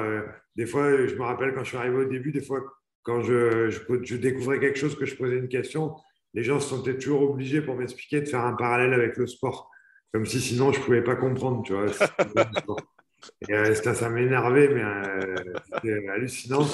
[0.57, 2.61] des fois, je me rappelle quand je suis arrivé au début, des fois,
[3.03, 5.95] quand je, je, découvrais quelque chose, que je posais une question,
[6.35, 9.71] les gens se sentaient toujours obligés pour m'expliquer de faire un parallèle avec le sport.
[10.13, 11.87] Comme si sinon je ne pouvais pas comprendre, tu vois.
[13.49, 15.37] Et, euh, ça, m'énervait, mais euh,
[15.73, 16.67] c'était hallucinant.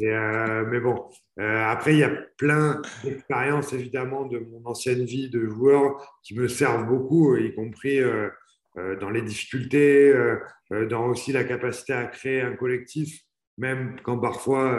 [0.00, 1.04] Et, euh, mais bon,
[1.36, 6.48] après, il y a plein d'expériences, évidemment, de mon ancienne vie de joueur qui me
[6.48, 8.00] servent beaucoup, y compris
[9.00, 10.12] dans les difficultés,
[10.70, 13.20] dans aussi la capacité à créer un collectif,
[13.58, 14.78] même quand parfois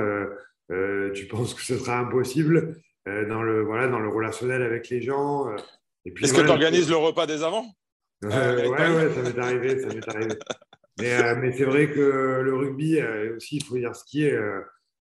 [0.70, 5.48] tu penses que ce sera impossible, dans, le, voilà, dans le relationnel avec les gens.
[6.06, 7.66] Est-ce que tu organises le repas des avants?
[8.24, 10.36] Euh, ouais, ouais, ça m'est arrivé, ça m'est arrivé.
[10.98, 14.26] Mais, euh, mais c'est vrai que le rugby, euh, aussi, il faut dire ce qui
[14.26, 14.38] est,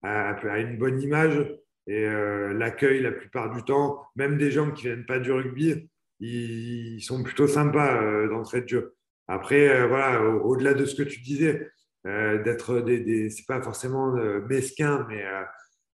[0.03, 1.47] a, une bonne image
[1.87, 2.07] et
[2.55, 7.01] l'accueil la plupart du temps, même des gens qui ne viennent pas du rugby, ils,
[7.01, 8.95] sont plutôt sympas dans ce jeu.
[9.27, 11.69] Après, voilà, au-delà de ce que tu disais,
[12.05, 14.13] d'être des, c'est pas forcément
[14.49, 15.25] mesquin, mais,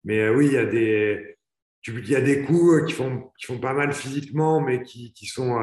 [0.04, 1.36] mais oui, il y a des,
[1.86, 5.26] il y a des coups qui font, qui font pas mal physiquement, mais qui, qui
[5.26, 5.56] sont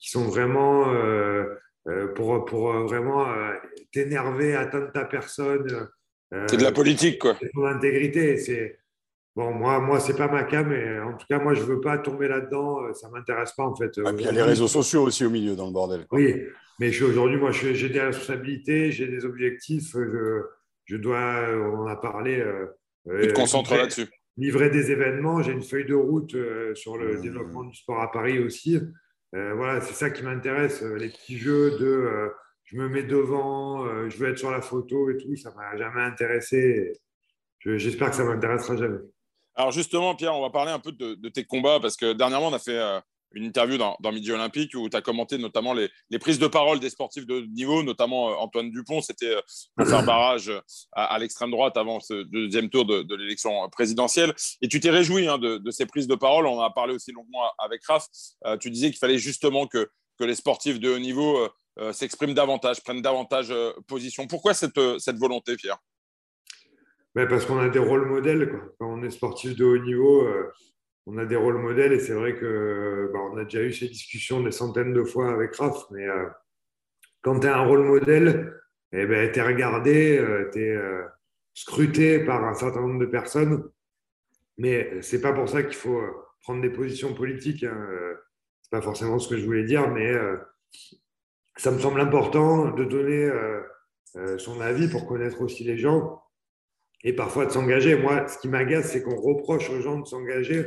[0.00, 0.94] qui sont vraiment euh,
[1.44, 1.54] euh,
[2.14, 3.26] pour, pour euh, vraiment
[3.92, 5.88] t'énerver, atteindre ta personne.
[6.46, 7.36] c'est de la politique, quoi.
[7.40, 8.36] C'est ton intégrité.
[8.36, 8.78] C'est
[9.34, 11.98] bon, moi, moi, c'est pas ma cam, mais en tout cas, moi, je veux pas
[11.98, 12.92] tomber là-dedans.
[12.94, 13.90] Ça m'intéresse pas, en fait.
[13.90, 16.06] Puis il y a les réseaux sociaux aussi au milieu dans le bordel.
[16.12, 16.42] Oui,
[16.78, 19.92] mais aujourd'hui, moi, j'ai des responsabilités, j'ai des objectifs.
[19.94, 20.42] Je,
[20.84, 22.44] je dois, on en a parlé.
[23.06, 24.06] tu te concentres là-dessus.
[24.36, 25.42] Livrer des événements.
[25.42, 26.36] J'ai une feuille de route
[26.74, 27.20] sur le mmh.
[27.20, 28.78] développement du sport à Paris aussi.
[29.34, 32.28] Euh, voilà, c'est ça qui m'intéresse, euh, les petits jeux de euh,
[32.64, 36.02] je me mets devant, je veux être sur la photo et tout, ça m'a jamais
[36.02, 36.92] intéressé.
[37.58, 39.00] J'espère que ça m'intéressera jamais.
[39.56, 42.52] Alors justement, Pierre, on va parler un peu de, tes combats parce que dernièrement, on
[42.52, 42.78] a fait
[43.32, 46.90] une interview dans, Midi Olympique où tu as commenté notamment les, prises de parole des
[46.90, 49.00] sportifs de niveau, notamment euh, Antoine Dupont.
[49.00, 49.40] C'était euh,
[49.76, 50.52] pour faire barrage
[50.92, 54.34] à, l'extrême droite avant ce deuxième tour de, l'élection présidentielle.
[54.62, 56.46] Et tu t'es réjoui hein, de, ces prises de parole.
[56.46, 58.06] On en a parlé aussi longuement avec Raph.
[58.46, 59.88] Euh, tu disais qu'il fallait justement que,
[60.22, 61.48] les sportifs de haut niveau
[61.92, 63.54] s'expriment davantage, prennent davantage
[63.86, 64.26] position.
[64.26, 65.78] Pourquoi cette, cette volonté, Pierre?
[67.14, 68.52] Ben Parce qu'on a des rôles modèles.
[68.78, 70.28] Quand on est sportif de haut niveau,
[71.06, 73.88] on a des rôles modèles et c'est vrai que bah, on a déjà eu ces
[73.88, 76.26] discussions des centaines de fois avec Raph, mais euh,
[77.22, 78.54] quand tu es un rôle modèle,
[78.92, 81.02] eh ben, tu es regardé, euh, tu es euh,
[81.54, 83.64] scruté par un certain nombre de personnes,
[84.58, 86.00] mais c'est pas pour ça qu'il faut
[86.42, 87.64] prendre des positions politiques.
[87.64, 87.88] Hein.
[88.62, 90.12] C'est pas forcément ce que je voulais dire, mais
[91.56, 93.30] ça me semble important de donner
[94.38, 96.22] son avis pour connaître aussi les gens
[97.02, 97.96] et parfois de s'engager.
[97.96, 100.66] Moi, ce qui m'agace, c'est qu'on reproche aux gens de s'engager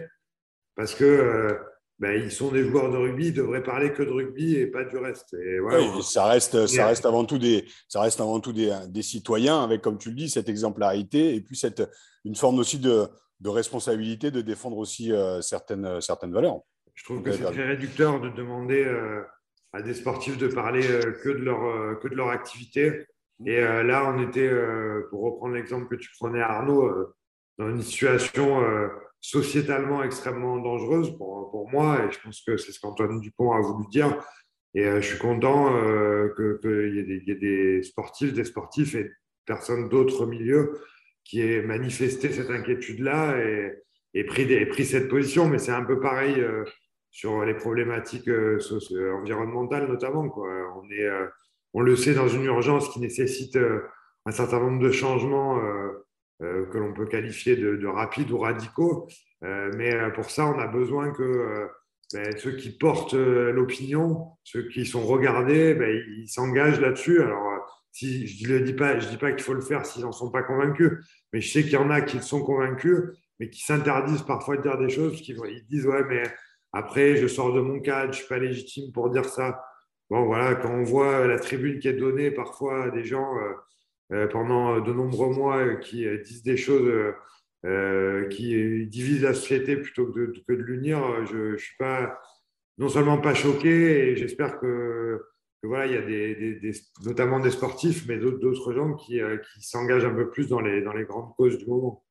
[0.75, 1.53] parce que euh,
[1.99, 4.83] ben, ils sont des joueurs de rugby, ils devraient parler que de rugby et pas
[4.83, 5.33] du reste.
[5.33, 9.03] Et oui, ça reste, ça reste avant tout des, ça reste avant tout des, des,
[9.03, 11.83] citoyens avec, comme tu le dis, cette exemplarité et puis cette,
[12.25, 13.07] une forme aussi de,
[13.39, 16.61] de responsabilité de défendre aussi euh, certaines, certaines valeurs.
[16.95, 19.21] Je trouve que c'est très réducteur de demander euh,
[19.71, 23.05] à des sportifs de parler que, de leur, que de leur activité.
[23.45, 24.51] Et là, on était,
[25.09, 26.87] pour reprendre l'exemple que tu prenais, Arnaud,
[27.57, 28.61] dans une situation
[29.23, 33.61] sociétalement extrêmement dangereuse pour, pour, moi, et je pense que c'est ce qu'Antoine Dupont a
[33.61, 34.21] voulu dire.
[34.75, 39.09] Et euh, je suis content euh, qu'il y, y, ait des sportifs, des sportifs et
[39.45, 40.81] personnes d'autres milieux
[41.23, 43.37] qui aient manifesté cette inquiétude-là
[44.13, 45.47] et, pris pris cette position.
[45.47, 46.65] Mais c'est un peu pareil euh,
[47.09, 50.27] sur les problématiques environnementales notamment.
[50.27, 50.49] Quoi.
[50.75, 51.09] On, est,
[51.73, 53.57] on le sait dans une urgence qui nécessite
[54.25, 55.61] un certain nombre de changements
[56.71, 59.07] que l'on peut qualifier de, rapides ou radicaux.
[59.43, 61.67] Euh, mais euh, pour ça, on a besoin que
[62.13, 67.21] ben, ceux qui portent l'opinion, ceux qui sont regardés, ben, ils s'engagent là-dessus.
[67.21, 70.41] Alors, si, je ne dis pas, pas qu'il faut le faire s'ils n'en sont pas
[70.43, 70.91] convaincus,
[71.31, 72.99] mais je sais qu'il y en a qui sont convaincus,
[73.39, 76.23] mais qui s'interdisent parfois de dire des choses, qui ils disent ouais, mais
[76.71, 79.63] après je sors de mon cadre, je suis pas légitime pour dire ça.
[80.09, 83.53] Bon voilà, quand on voit la tribune qui est donnée parfois à des gens euh,
[84.09, 87.13] pendant de nombreux mois euh, qui euh, disent des choses
[88.29, 92.19] qui divisent la société plutôt que de, l'unir, je ne suis pas,
[92.77, 95.21] non seulement pas choqué, et j'espère que,
[95.63, 96.73] voilà, il y a des,
[97.05, 99.21] notamment des sportifs, mais d'autres gens qui,
[99.61, 102.03] s'engagent un peu plus dans les, dans les grandes causes du moment.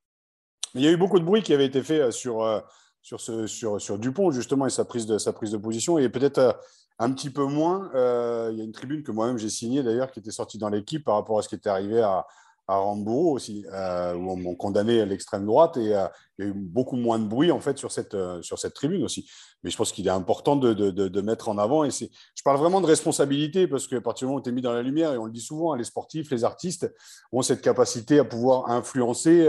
[0.74, 2.64] Il y a eu beaucoup de bruit qui avait été fait sur,
[3.02, 6.58] sur, sur Dupont, justement, et sa prise de, sa prise de position, et peut-être
[7.02, 10.12] un petit peu moins, euh, il y a une tribune que moi-même j'ai signée d'ailleurs,
[10.12, 12.24] qui était sortie dans l'équipe par rapport à ce qui était arrivé à,
[12.68, 16.06] à Rambourg aussi, euh, où on m'a condamné à l'extrême droite et euh,
[16.38, 19.02] il y a eu beaucoup moins de bruit en fait sur cette, sur cette tribune
[19.02, 19.28] aussi.
[19.64, 22.42] Mais je pense qu'il est important de, de, de, mettre en avant et c'est, je
[22.44, 24.82] parle vraiment de responsabilité parce qu'à partir du moment où tu es mis dans la
[24.82, 26.88] lumière et on le dit souvent, hein, les sportifs, les artistes
[27.32, 29.48] ont cette capacité à pouvoir influencer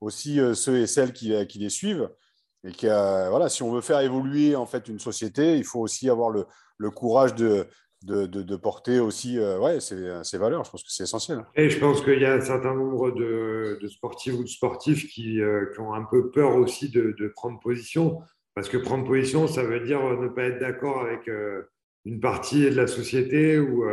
[0.00, 2.08] aussi ceux et celles qui, qui les suivent.
[2.64, 6.08] Et que, voilà, si on veut faire évoluer en fait une société, il faut aussi
[6.08, 7.66] avoir le, courage de,
[8.56, 10.64] porter aussi euh, ouais, ces, valeurs.
[10.64, 11.44] Je pense que c'est essentiel.
[11.54, 15.08] Et je pense qu'il y a un certain nombre de, de sportifs ou de sportifs
[15.08, 18.22] qui, euh, ont un peu peur aussi de, prendre position.
[18.54, 21.62] Parce que prendre position, ça veut dire ne pas être d'accord avec euh,
[22.06, 23.84] une partie de la société ou,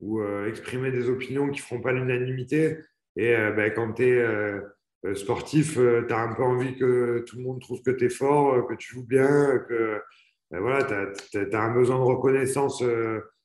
[0.00, 2.78] ou exprimer des opinions qui ne feront pas l'unanimité.
[3.16, 4.60] Et ben, quand tu es
[5.14, 8.66] sportif, tu as un peu envie que tout le monde trouve que tu es fort,
[8.66, 10.00] que tu joues bien, que
[10.50, 12.82] ben, voilà, tu as, un besoin de reconnaissance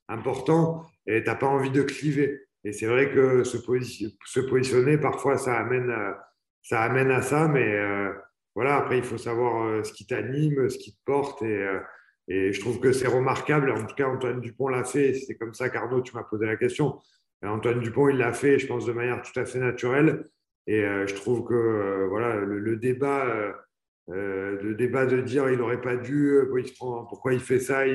[0.08, 2.48] important et tu n'as pas envie de cliver.
[2.64, 5.94] Et c'est vrai que se, positionner, parfois, ça amène,
[6.62, 8.12] ça amène à ça, mais euh,
[8.56, 11.42] voilà, après, il faut savoir euh, ce qui t'anime, ce qui te porte.
[11.42, 11.80] Et, euh,
[12.28, 13.72] et je trouve que c'est remarquable.
[13.72, 15.14] En tout cas, Antoine Dupont l'a fait.
[15.14, 17.00] C'est comme ça qu'Arnaud, tu m'as posé la question.
[17.42, 20.26] Antoine Dupont, il l'a fait, je pense, de manière tout à fait naturelle.
[20.72, 23.26] Et je trouve que voilà, le, débat,
[24.08, 26.38] le débat de dire il n'aurait pas dû,
[27.10, 27.86] pourquoi il fait ça,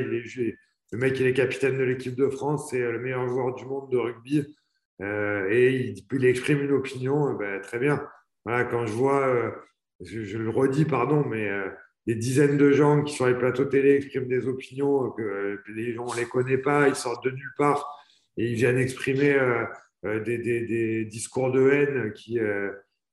[0.95, 3.91] le mec, il est capitaine de l'équipe de France, c'est le meilleur joueur du monde
[3.91, 4.47] de rugby.
[5.03, 8.07] Euh, et il, exprime une opinion, euh, ben, très bien.
[8.47, 9.51] Quand je vois, euh,
[10.01, 11.51] je, le redis, pardon, mais
[12.07, 16.07] des dizaines de gens qui sur les plateaux télé expriment des opinions que les gens
[16.07, 17.89] ne les connaît pas, ils sortent de nulle part
[18.37, 19.37] et ils viennent exprimer
[20.05, 22.39] des, discours de haine qui,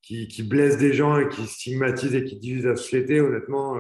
[0.02, 3.22] qui, qui, blessent des gens et qui stigmatisent et qui divisent la société.
[3.22, 3.78] Honnêtement,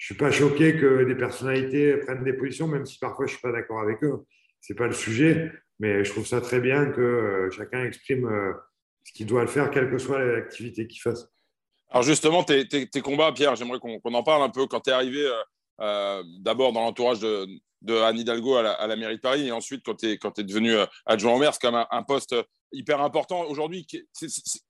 [0.00, 3.40] je suis pas choqué que des personnalités prennent des positions, même si parfois je suis
[3.42, 4.24] pas d'accord avec eux.
[4.58, 8.54] C'est pas le sujet, mais je trouve ça très bien que euh, chacun exprime euh,
[9.04, 11.28] ce qu'il doit le faire, quelle que soit l'activité qu'il fasse.
[11.90, 14.66] Alors justement, tes, combats, Pierre, j'aimerais qu'on en parle un peu.
[14.66, 15.28] Quand tu es arrivé
[15.80, 17.46] euh, d'abord dans l'entourage de,
[17.88, 20.74] Anne Hidalgo à la, mairie de Paris, et ensuite quand tu es, es, devenu
[21.06, 22.34] adjoint au maire, c'est quand même un, poste
[22.72, 23.44] hyper important.
[23.44, 23.86] Aujourd'hui,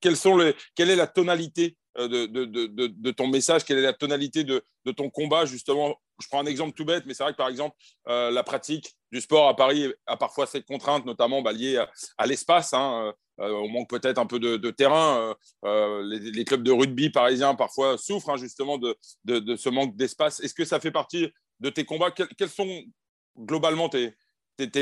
[0.00, 4.62] quelle est la tonalité euh, de, ton message, quelle est la tonalité de,
[4.96, 5.96] ton combat, justement.
[6.20, 7.76] Je prends un exemple tout bête, mais c'est vrai que par exemple,
[8.08, 11.82] euh, la pratique du sport à Paris a parfois cette contrainte, notamment bah, liée
[12.18, 12.72] à, l'espace.
[12.72, 15.34] Hein, euh, on manque peut-être un peu de, terrain.
[15.64, 18.96] les, clubs de rugby parisiens parfois souffrent hein, justement de,
[19.56, 20.40] ce manque d'espace.
[20.40, 22.10] Est-ce que ça fait partie de tes combats?
[22.10, 22.82] Quelles sont
[23.38, 24.14] globalement tes,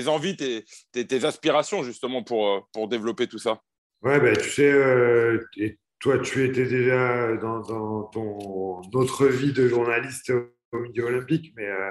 [0.08, 3.62] envies, tes, aspirations justement pour, développer tout ça?
[4.02, 4.72] Ouais, ben, tu sais,
[6.00, 7.62] toi, tu étais déjà dans,
[8.04, 10.32] ton autre vie de journaliste
[10.72, 11.90] au milieu olympique, mais euh,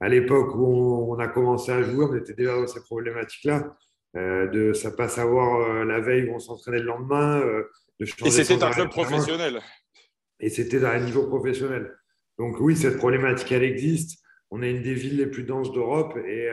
[0.00, 3.76] à l'époque où on, a commencé à jouer, on était déjà dans ces problématiques-là,
[4.16, 7.40] euh, de ne pas savoir euh, la veille où on s'entraînait le lendemain.
[8.00, 9.60] de et c'était un club professionnel.
[10.40, 11.94] Et c'était à un niveau professionnel.
[12.38, 14.20] Donc oui, cette problématique, elle existe.
[14.50, 16.50] On est une des villes les plus denses d'Europe et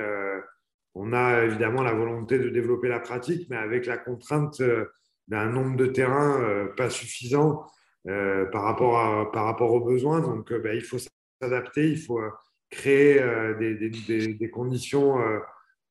[0.94, 4.62] on a évidemment la volonté de développer la pratique, mais avec la contrainte
[5.32, 7.66] d'un nombre de terrains euh, pas suffisant
[8.06, 10.22] par, rapport à, par rapport aux besoins.
[10.22, 10.98] Donc, bah, il faut
[11.42, 12.22] s'adapter, il faut
[12.70, 13.22] créer
[13.60, 15.18] des, des, conditions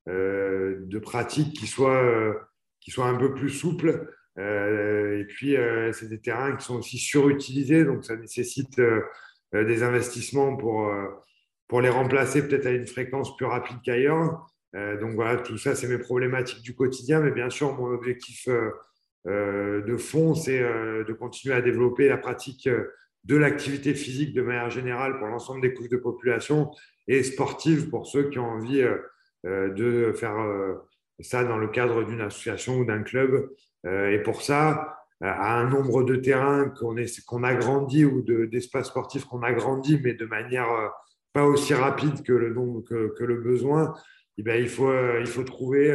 [0.07, 2.35] de pratique qui soient,
[2.81, 4.09] qui soient un peu plus souples.
[4.39, 5.57] et puis,
[5.93, 8.81] c'est des terrains qui sont aussi surutilisés, donc ça nécessite
[9.53, 10.91] des investissements pour,
[11.69, 14.47] pour les remplacer peut-être à une fréquence plus rapide qu'ailleurs.
[14.73, 18.49] donc voilà, tout ça, c'est mes problématiques du quotidien, mais bien sûr, mon objectif
[19.27, 22.91] euh, de fond, c'est euh, de continuer à développer la pratique euh,
[23.25, 26.71] de l'activité physique de manière générale pour l'ensemble des couches de population
[27.07, 28.85] et sportive pour ceux qui ont envie
[29.45, 30.37] de faire
[31.21, 33.51] ça dans le cadre d'une association ou d'un club.
[33.85, 36.95] Et pour ça, à un nombre de terrains qu'on
[37.27, 40.69] qu'on agrandit ou d'espaces sportifs qu'on agrandit, mais de manière
[41.33, 43.95] pas aussi rapide que le, besoin,
[44.39, 45.95] eh bien, il, faut, il faut trouver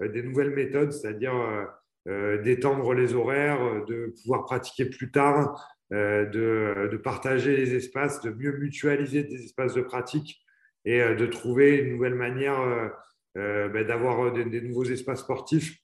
[0.00, 1.34] des nouvelles méthodes, c'est-à-dire
[2.06, 6.26] euh, d'étendre les horaires, euh, de pouvoir pratiquer plus tard, euh,
[6.88, 10.40] de, partager les espaces, de mieux mutualiser des espaces de pratique
[10.84, 12.60] et de trouver une nouvelle manière
[13.34, 15.78] ben, d'avoir des, nouveaux espaces sportifs.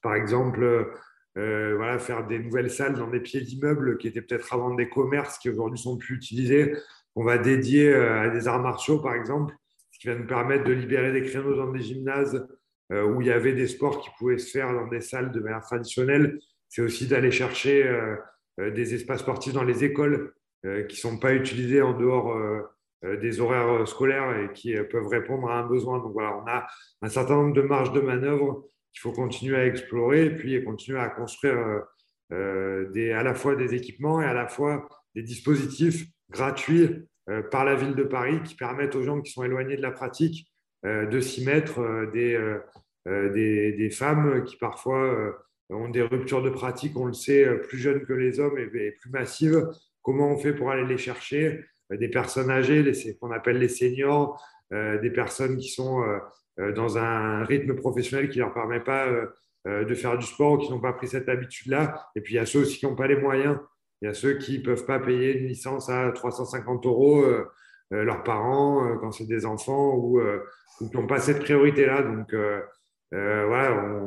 [0.00, 0.92] Par exemple,
[1.34, 5.38] voilà, faire des nouvelles salles dans des pieds d'immeubles qui étaient peut-être avant des commerces
[5.38, 6.72] qui aujourd'hui sont plus utilisés.
[7.16, 9.54] On va dédier à des arts martiaux, par exemple,
[9.90, 12.46] ce qui va nous permettre de libérer des créneaux dans des gymnases
[12.92, 15.40] euh, où il y avait des sports qui pouvaient se faire dans des salles de
[15.40, 16.38] manière traditionnelle.
[16.68, 18.16] C'est aussi d'aller chercher euh, euh,
[18.70, 20.32] des espaces sportifs dans les écoles
[20.62, 22.38] qui ne sont pas utilisés en dehors
[23.02, 25.98] des horaires scolaires et qui peuvent répondre à un besoin.
[25.98, 26.66] Donc voilà, on a
[27.02, 31.00] un certain nombre de marges de manœuvre qu'il faut continuer à explorer et puis continuer
[31.00, 31.82] à construire
[32.30, 37.08] des, à la fois des équipements et à la fois des dispositifs gratuits
[37.50, 40.46] par la ville de Paris qui permettent aux gens qui sont éloignés de la pratique
[40.84, 41.80] de s'y mettre,
[42.12, 45.36] des, femmes qui parfois
[45.72, 49.10] ont des ruptures de pratique, on le sait, plus jeunes que les hommes et, plus
[49.10, 49.68] massives.
[50.02, 51.64] Comment on fait pour aller les chercher?
[51.90, 56.02] Des personnes âgées, qu'on appelle les seniors, des personnes qui sont
[56.58, 59.08] dans un rythme professionnel qui ne leur permet pas
[59.66, 62.06] de faire du sport ou qui n'ont pas pris cette habitude-là.
[62.16, 63.58] Et puis, il y a ceux aussi qui n'ont pas les moyens.
[64.00, 67.24] Il y a ceux qui ne peuvent pas payer une licence à 350 euros,
[67.90, 72.02] leurs parents, quand c'est des enfants, ou, ou qui n'ont pas cette priorité-là.
[72.02, 72.34] Donc,
[73.12, 74.00] euh,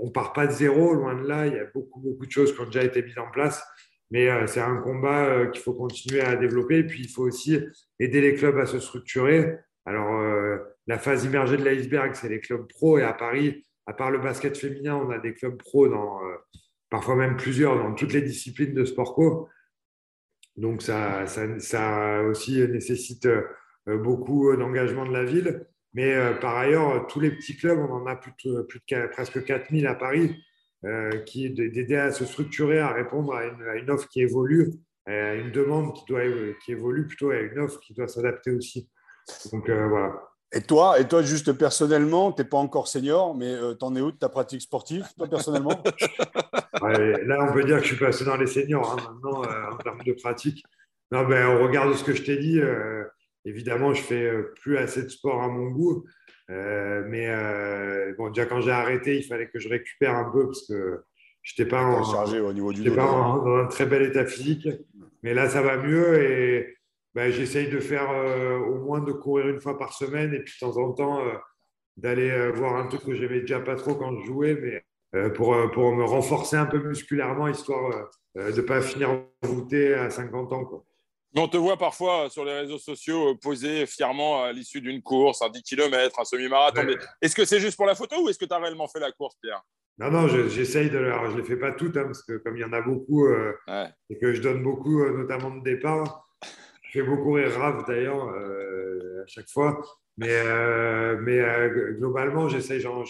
[0.00, 1.46] on ne part pas de zéro, loin de là.
[1.46, 3.64] Il y a beaucoup, beaucoup de choses qui ont déjà été mises en place.
[4.10, 6.82] Mais euh, c'est un combat euh, qu'il faut continuer à développer.
[6.82, 7.58] Puis, il faut aussi
[7.98, 9.56] aider les clubs à se structurer.
[9.84, 10.20] Alors,
[10.86, 12.98] la phase immergée de l'iceberg, c'est les clubs pro.
[12.98, 16.20] Et à Paris, à part le basket féminin, on a des clubs pro dans,
[16.90, 19.48] parfois même plusieurs, dans toutes les disciplines de sport co.
[20.56, 23.26] Donc, ça, ça, ça aussi nécessite
[23.86, 25.66] beaucoup d'engagement de la ville.
[25.94, 29.06] Mais euh, par ailleurs, tous les petits clubs, on en a plus de, plus de
[29.08, 30.36] presque 4000 à Paris,
[30.84, 33.44] euh, qui d'aider à se structurer, à répondre à
[33.76, 34.72] une, offre qui évolue,
[35.06, 36.22] à une demande qui, doit,
[36.64, 38.88] qui évolue plutôt à une offre qui doit s'adapter aussi.
[39.52, 40.22] Donc euh, voilà.
[40.52, 44.00] Et toi, et toi, juste personnellement, tu n'es pas encore senior, mais tu en es
[44.00, 45.82] où de ta pratique sportive, toi, personnellement?
[46.80, 50.02] Là, on peut dire que je suis passé dans les seniors hein, maintenant, en termes
[50.06, 50.64] de pratique.
[51.12, 52.60] Non, ben, au regard de ce que je t'ai dit,
[53.48, 56.04] Évidemment, je fais euh, plus assez de sport à mon goût.
[56.50, 60.46] Euh, mais euh, bon, déjà quand j'ai arrêté, il fallait que je récupère un peu
[60.46, 61.00] parce que
[61.42, 64.68] je n'étais pas, en, chargé au niveau du pas dans un très bel état physique.
[65.22, 66.76] Mais là, ça va mieux et
[67.14, 68.10] ben, j'essaye de faire
[68.68, 71.22] au moins de courir une fois par semaine et puis de temps en temps
[71.96, 75.94] d'aller voir un truc que j'aimais déjà pas trop quand je jouais, mais pour, pour
[75.94, 80.64] me renforcer un peu musculairement, histoire de ne pas finir voûté à 50 ans.
[80.64, 80.84] Quoi
[81.36, 85.42] on te voit parfois sur les réseaux sociaux euh, poser fièrement à l'issue d'une course,
[85.42, 86.86] un 10 km, un semi-marathon.
[87.20, 89.12] Est-ce que c'est juste pour la photo ou est-ce que tu as réellement fait la
[89.12, 89.62] course, Pierre?
[89.98, 90.98] Non, non, j'essaye de.
[90.98, 92.80] Alors, je ne les fais pas toutes, hein, parce que comme il y en a
[92.80, 93.52] beaucoup euh,
[94.08, 96.24] et que je donne beaucoup, euh, notamment de départ,
[96.84, 99.80] je fais beaucoup rire Raph d'ailleurs à chaque fois.
[100.16, 100.42] Mais,
[101.20, 101.42] mais
[101.98, 103.04] globalement, j'essaye, j'en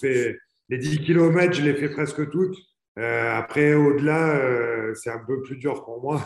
[0.00, 0.36] fais.
[0.68, 2.58] Les 10 km, je les fais presque toutes.
[2.96, 6.20] après, au-delà, c'est un peu plus dur pour moi.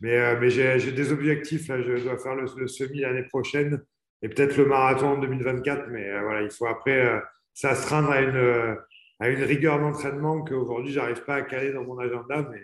[0.00, 1.68] Mais, euh, mais j'ai des objectifs.
[1.68, 3.82] Là, je dois faire le, semi l'année prochaine
[4.22, 5.88] et peut-être le marathon en 2024.
[5.90, 7.20] Mais euh, voilà, il faut après euh,
[7.54, 8.76] s'astreindre à une,
[9.20, 12.48] à une rigueur d'entraînement qu'aujourd'hui, je n'arrive pas à caler dans mon agenda.
[12.50, 12.62] Mais,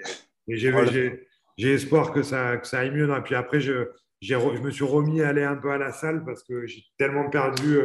[0.48, 3.08] mais j'ai espoir que ça, que ça aille mieux.
[3.08, 3.88] Et puis après, je,
[4.22, 7.28] je me suis remis à aller un peu à la salle parce que j'ai tellement
[7.28, 7.78] perdu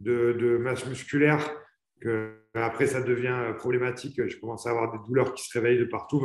[0.00, 1.50] de, de, masse musculaire
[2.02, 4.20] que après, ça devient problématique.
[4.28, 6.20] Je commence à avoir des douleurs qui se réveillent de partout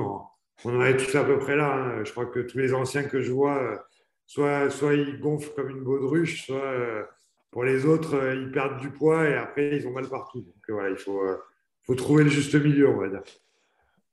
[0.66, 1.74] on en est tous à peu près là.
[1.74, 2.04] Hein.
[2.04, 3.78] Je crois que tous les anciens que je vois, euh,
[4.28, 7.04] soit, soit ils gonflent comme une baudruche, soit euh,
[7.52, 10.42] pour les autres, euh, ils perdent du poids et après, ils ont mal partout.
[10.42, 11.22] Donc voilà, il faut,
[11.84, 13.24] faut trouver le juste milieu, on va dire.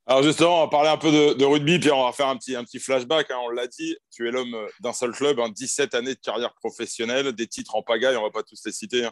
[0.07, 2.55] Alors justement, on va parler un peu de, rugby, puis on va faire un petit,
[2.55, 3.29] un petit flashback.
[3.29, 3.37] Hein.
[3.43, 5.99] on l'a dit, tu es l'homme d'un seul club, 17 hein.
[5.99, 9.07] années de carrière professionnelle, des titres en pagaille, on ne va pas tous les citer.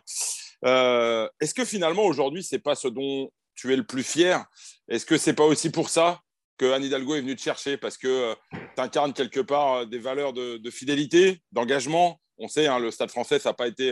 [0.63, 4.43] Est-ce que finalement, aujourd'hui, ce n'est pas ce dont tu es le plus fier?
[4.87, 6.19] Est-ce que ce n'est pas aussi pour ça?
[6.57, 9.85] Que Anne Hidalgo est venue te chercher parce que euh, tu incarnes quelque part euh,
[9.85, 12.19] des valeurs de, fidélité, d'engagement.
[12.37, 13.91] On sait, hein, le Stade français, ça n'a pas été,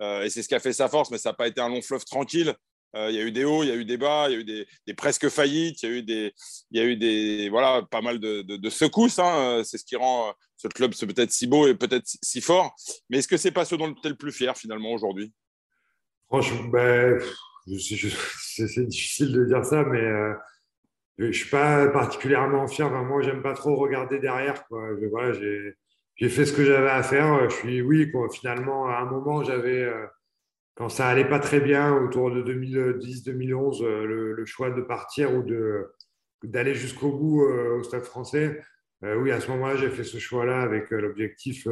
[0.00, 1.68] euh, et c'est ce qui a fait sa force, mais ça n'a pas été un
[1.68, 2.54] long fleuve tranquille.
[2.96, 4.38] Il y a eu des hauts, il y a eu des bas, il y a
[4.38, 4.44] eu
[4.86, 6.32] des, presque faillites, il y a eu des,
[6.70, 9.18] il y a eu des voilà, pas mal de, secousses.
[9.18, 9.62] Hein.
[9.64, 12.72] C'est ce qui rend ce club peut-être si beau et peut-être si fort.
[13.10, 15.32] Mais est-ce que c'est pas ce dont tu es le plus fier finalement aujourd'hui?
[16.28, 17.20] Franchement, ben,
[17.66, 20.00] c'est difficile de dire ça, mais
[21.18, 22.90] je suis pas particulièrement fier.
[22.90, 24.64] Moi, j'aime pas trop regarder derrière.
[24.70, 25.32] voilà,
[26.16, 27.48] j'ai fait ce que j'avais à faire.
[27.48, 30.06] Je suis, oui, finalement, à un moment, j'avais, euh,
[30.74, 35.44] quand ça allait pas très bien, autour de 2010-2011, euh, le, choix de partir ou
[36.42, 38.60] d'aller jusqu'au bout euh, au Stade français.
[39.02, 41.68] oui, à ce moment-là, j'ai fait ce choix-là avec l'objectif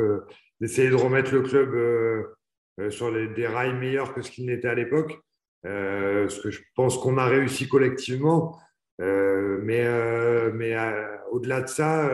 [0.61, 5.19] d'essayer de remettre le club sur des rails meilleurs que ce qu'il n'était à l'époque.
[5.65, 8.59] ce que je pense qu'on a réussi collectivement.
[9.01, 12.11] Euh, mais euh, mais euh, au-delà de ça,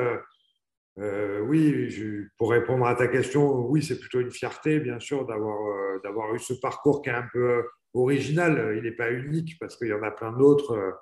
[0.96, 1.88] oui,
[2.36, 5.58] pour répondre à ta question, oui, c'est plutôt une fierté, bien sûr, d'avoir
[6.02, 7.64] d'avoir eu ce parcours qui est un peu
[7.94, 8.74] original.
[8.76, 10.98] Il n'est pas unique parce qu'il y en a plein d'autres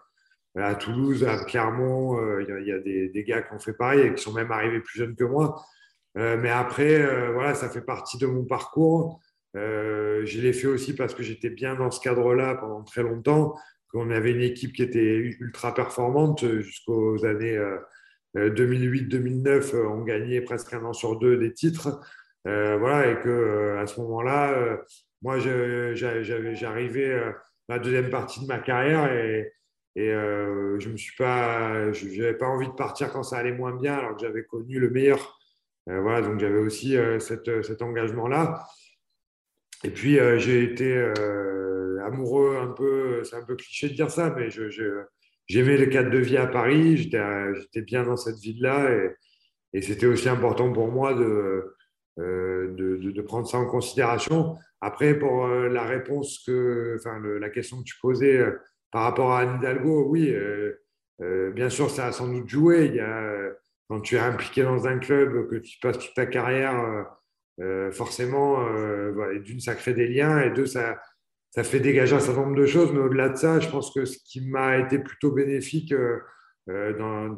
[0.56, 4.22] à Toulouse, à Clermont, il y a, des, gars qui ont fait pareil et qui
[4.22, 5.62] sont même arrivés plus jeunes que moi.
[6.14, 9.20] mais après, voilà, ça fait partie de mon parcours.
[9.54, 13.54] je l'ai fait aussi parce que j'étais bien dans ce cadre-là pendant très longtemps,
[13.92, 17.58] qu'on avait une équipe qui était ultra performante jusqu'aux années
[18.34, 22.00] 2008-2009, on gagnait presque un an sur deux des titres.
[22.44, 24.78] voilà, et que à ce moment-là,
[25.22, 27.20] moi, j'arrivais
[27.68, 29.52] la deuxième partie de ma carrière et,
[29.98, 33.94] euh, je me suis pas, j'avais pas envie de partir quand ça allait moins bien,
[33.94, 35.38] alors que j'avais connu le meilleur.
[35.88, 38.62] Euh, voilà, donc j'avais aussi euh, cet engagement-là.
[39.84, 41.12] Et puis j'ai été
[42.06, 44.68] amoureux un peu, c'est un peu cliché de dire ça, mais je,
[45.46, 46.96] j'aimais le cadre de vie à Paris.
[46.96, 48.90] J'étais, bien dans cette ville-là
[49.72, 51.74] et, c'était aussi important pour moi de,
[52.16, 54.56] de, de, prendre ça en considération.
[54.80, 58.42] Après, pour la réponse que, enfin, la question que tu posais
[58.90, 60.82] par rapport à Anne Hidalgo, oui, euh,
[61.20, 62.86] euh, bien sûr, ça a sans doute joué.
[62.86, 63.50] Il y a,
[63.88, 67.06] quand tu es impliqué dans un club, que tu passes toute ta carrière,
[67.60, 68.64] euh, forcément,
[69.44, 70.98] d'une, ça crée des liens, et deux, ça,
[71.56, 72.92] ça fait dégager un certain nombre de choses.
[72.92, 75.92] Mais au-delà de ça, je pense que ce qui m'a été plutôt bénéfique
[76.68, 77.36] dans,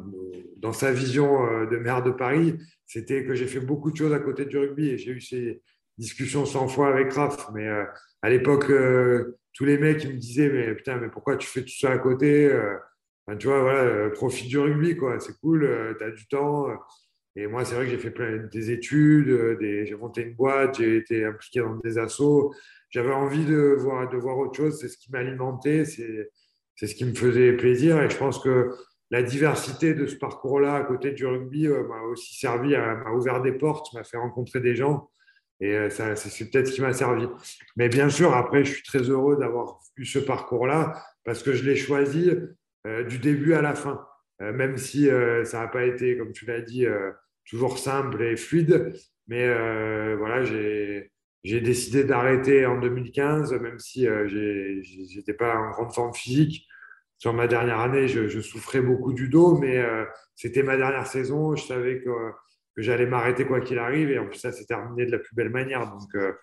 [0.57, 4.19] dans, sa vision de maire de Paris, c'était que j'ai fait beaucoup de choses à
[4.19, 5.61] côté du rugby et j'ai eu ces
[5.97, 7.49] discussions 100 fois avec Raph.
[7.53, 7.67] Mais
[8.21, 8.69] à l'époque,
[9.59, 11.97] tous les mecs qui me disaient mais putain mais pourquoi tu fais tout ça à
[11.97, 12.75] côté euh,
[13.37, 16.67] tu vois voilà euh, profite du rugby quoi c'est cool euh, tu as du temps
[17.35, 20.97] et moi c'est vrai que j'ai fait plein des études j'ai monté une boîte j'ai
[20.97, 22.53] été impliqué dans des assos
[22.89, 26.29] j'avais envie de voir de voir autre chose c'est ce qui m'alimentait c'est
[26.75, 28.71] c'est ce qui me faisait plaisir et je pense que
[29.11, 33.53] la diversité de ce parcours-là à côté du rugby m'a aussi servi, m'a ouvert des
[33.53, 35.09] portes, m'a fait rencontrer des gens
[35.61, 37.27] et euh, c'est peut-être ce qui m'a servi.
[37.75, 41.63] Mais bien sûr, après, je suis très heureux d'avoir eu ce parcours-là parce que je
[41.65, 42.31] l'ai choisi
[42.87, 44.05] euh, du début à la fin.
[44.41, 45.09] Euh, même si
[45.43, 46.85] ça n'a pas été, comme tu l'as dit,
[47.45, 48.93] toujours simple et fluide.
[49.27, 49.47] Mais
[50.15, 51.11] voilà, j'ai
[51.43, 56.65] décidé d'arrêter en 2015, même si je n'étais pas en grande forme physique.
[57.17, 59.83] Sur ma dernière année, je, souffrais beaucoup du dos, mais
[60.35, 61.55] c'était ma dernière saison.
[61.55, 62.09] Je savais que
[62.81, 64.11] j'allais m'arrêter quoi qu'il arrive.
[64.11, 65.89] Et en plus, ça s'est terminé de la plus belle manière.
[65.91, 66.33] Donc, euh,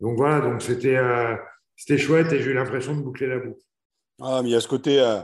[0.00, 1.36] voilà, donc c'était euh,
[1.96, 3.60] chouette et j'ai eu l'impression de boucler la boucle.
[4.20, 5.20] Ah, mais il y a ce côté euh,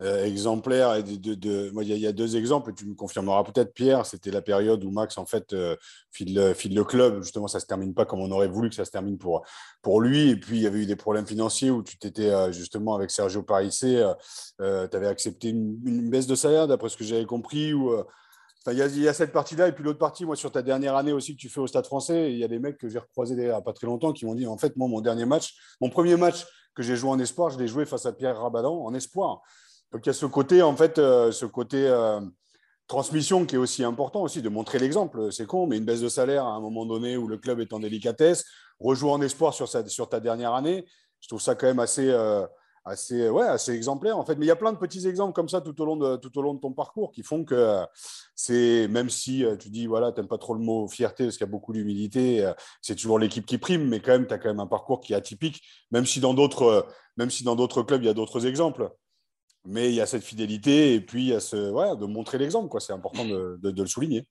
[0.00, 0.94] exemplaire.
[0.94, 4.06] Et de, de, moi, il, y a, deux exemples, et tu me confirmeras peut-être, Pierre.
[4.06, 5.54] C'était la période où Max, en fait,
[6.10, 7.22] file, le, file le club.
[7.22, 9.44] Justement, ça ne se termine pas comme on aurait voulu que ça se termine pour,
[9.82, 10.30] pour lui.
[10.30, 13.42] Et puis, il y avait eu des problèmes financiers où tu t'étais justement avec Sergio
[13.42, 14.06] Parissé,
[14.58, 17.72] tu avais accepté une, baisse de salaire, d'après ce que j'avais compris.
[17.72, 17.92] Ou,
[18.72, 21.34] il y, a cette partie-là, et puis l'autre partie, moi, sur ta dernière année aussi
[21.34, 23.40] que tu fais au Stade français, il y a des mecs que j'ai recroisés il
[23.40, 25.88] n'y a pas très longtemps qui m'ont dit en fait, moi, mon dernier match, mon
[25.88, 26.44] premier match
[26.74, 29.42] que j'ai joué en espoir, je l'ai joué face à Pierre Rabadan en espoir.
[29.92, 32.20] Donc il y a ce côté, en fait, euh, ce côté euh,
[32.86, 35.32] transmission qui est aussi important aussi, de montrer l'exemple.
[35.32, 37.72] C'est con, mais une baisse de salaire à un moment donné où le club est
[37.72, 38.44] en délicatesse,
[38.78, 40.86] rejouer en espoir sur, sur ta dernière année,
[41.20, 42.08] je trouve ça quand même assez.
[42.10, 42.46] Euh,
[42.84, 44.36] assez, ouais, assez exemplaire en fait.
[44.36, 46.38] Mais il y a plein de petits exemples comme ça tout au long de, tout
[46.38, 47.84] au long de ton parcours qui font que
[48.34, 51.44] c'est, même si tu dis, voilà, tu n'aimes pas trop le mot fierté parce qu'il
[51.44, 54.48] y a beaucoup d'humilité, c'est toujours l'équipe qui prime, mais quand même, tu as quand
[54.48, 55.60] même un parcours qui est atypique,
[55.90, 56.86] même si dans d'autres,
[57.18, 58.90] même si dans d'autres clubs, il y a d'autres exemples.
[59.64, 62.38] Mais il y a cette fidélité et puis il y a ce, ouais, de montrer
[62.38, 62.74] l'exemple.
[62.80, 64.26] C'est important de, de, le souligner.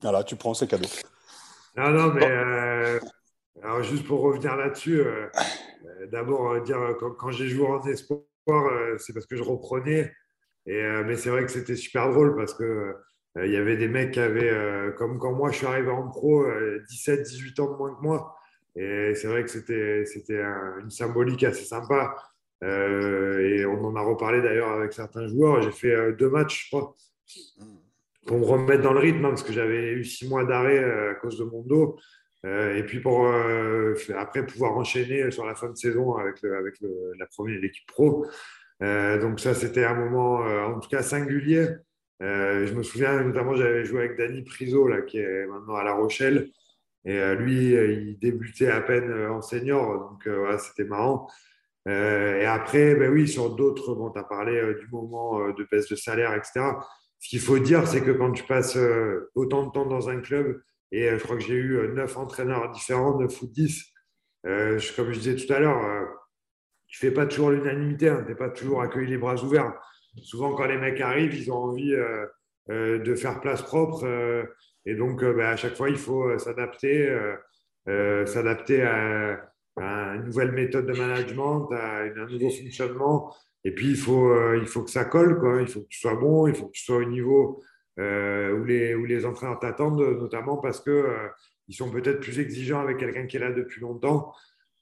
[0.00, 0.88] Voilà, tu prends ces cadeaux.
[1.76, 3.00] Non, non, mais
[3.62, 5.26] alors, juste pour revenir là-dessus, euh,
[5.84, 6.78] euh, d'abord, euh, dire
[7.18, 8.20] quand, j'ai joué en espoir,
[8.98, 10.12] c'est parce que je reprenais.
[10.66, 12.94] Et, mais c'est vrai que c'était super drôle parce que
[13.36, 16.44] il y avait des mecs qui avaient, comme quand moi je suis arrivé en pro,
[16.88, 18.36] 17, 18 ans de moins que moi.
[18.74, 20.42] Et c'est vrai que c'était, c'était
[20.80, 22.14] une symbolique assez sympa.
[22.62, 25.62] Et on en a reparlé d'ailleurs avec certains joueurs.
[25.62, 26.94] J'ai fait deux matchs, je crois,
[28.26, 31.14] pour me remettre dans le rythme, hein, parce que j'avais eu six mois d'arrêt à
[31.14, 31.98] cause de mon dos.
[32.46, 36.76] Euh, et puis pour euh, après pouvoir enchaîner sur la fin de saison avec, avec
[37.18, 38.26] la première l'équipe pro.
[38.82, 41.68] Euh, donc ça, c'était un moment en tout cas singulier.
[42.20, 45.94] je me souviens notamment, j'avais joué avec Danny Priso, là, qui est maintenant à La
[45.94, 46.50] Rochelle.
[47.04, 50.28] Et lui, il débutait à peine en senior, donc
[50.58, 51.28] c'était marrant.
[51.88, 56.34] Et après, ben oui, sur d'autres, tu as parlé du moment de baisse de salaire,
[56.34, 56.60] etc.
[57.18, 58.78] Ce qu'il faut dire, c'est que quand tu passes
[59.34, 60.60] autant de temps dans un club,
[60.92, 63.84] et euh, je crois que j'ai eu euh, neuf entraîneurs différents, neuf ou dix.
[64.46, 65.80] Euh, comme je disais tout à l'heure,
[66.86, 69.74] tu ne fais pas toujours l'unanimité, hein, tu n'es pas toujours accueilli les bras ouverts.
[70.22, 71.94] Souvent, quand les mecs arrivent, ils ont envie
[72.68, 74.04] de faire place propre.
[74.86, 77.14] et donc, bah, à chaque fois, il faut s'adapter,
[77.86, 83.34] s'adapter à, une nouvelle méthode de management, un nouveau fonctionnement.
[83.64, 85.38] Et puis, il faut, il faut que ça colle.
[85.38, 85.60] Quoi.
[85.60, 87.62] Il faut que tu sois bon, il faut que tu sois au niveau
[87.98, 91.28] euh, où, les, où les entraîneurs t'attendent, notamment parce que euh,
[91.70, 94.32] sont peut-être plus exigeants avec quelqu'un qui est là depuis longtemps.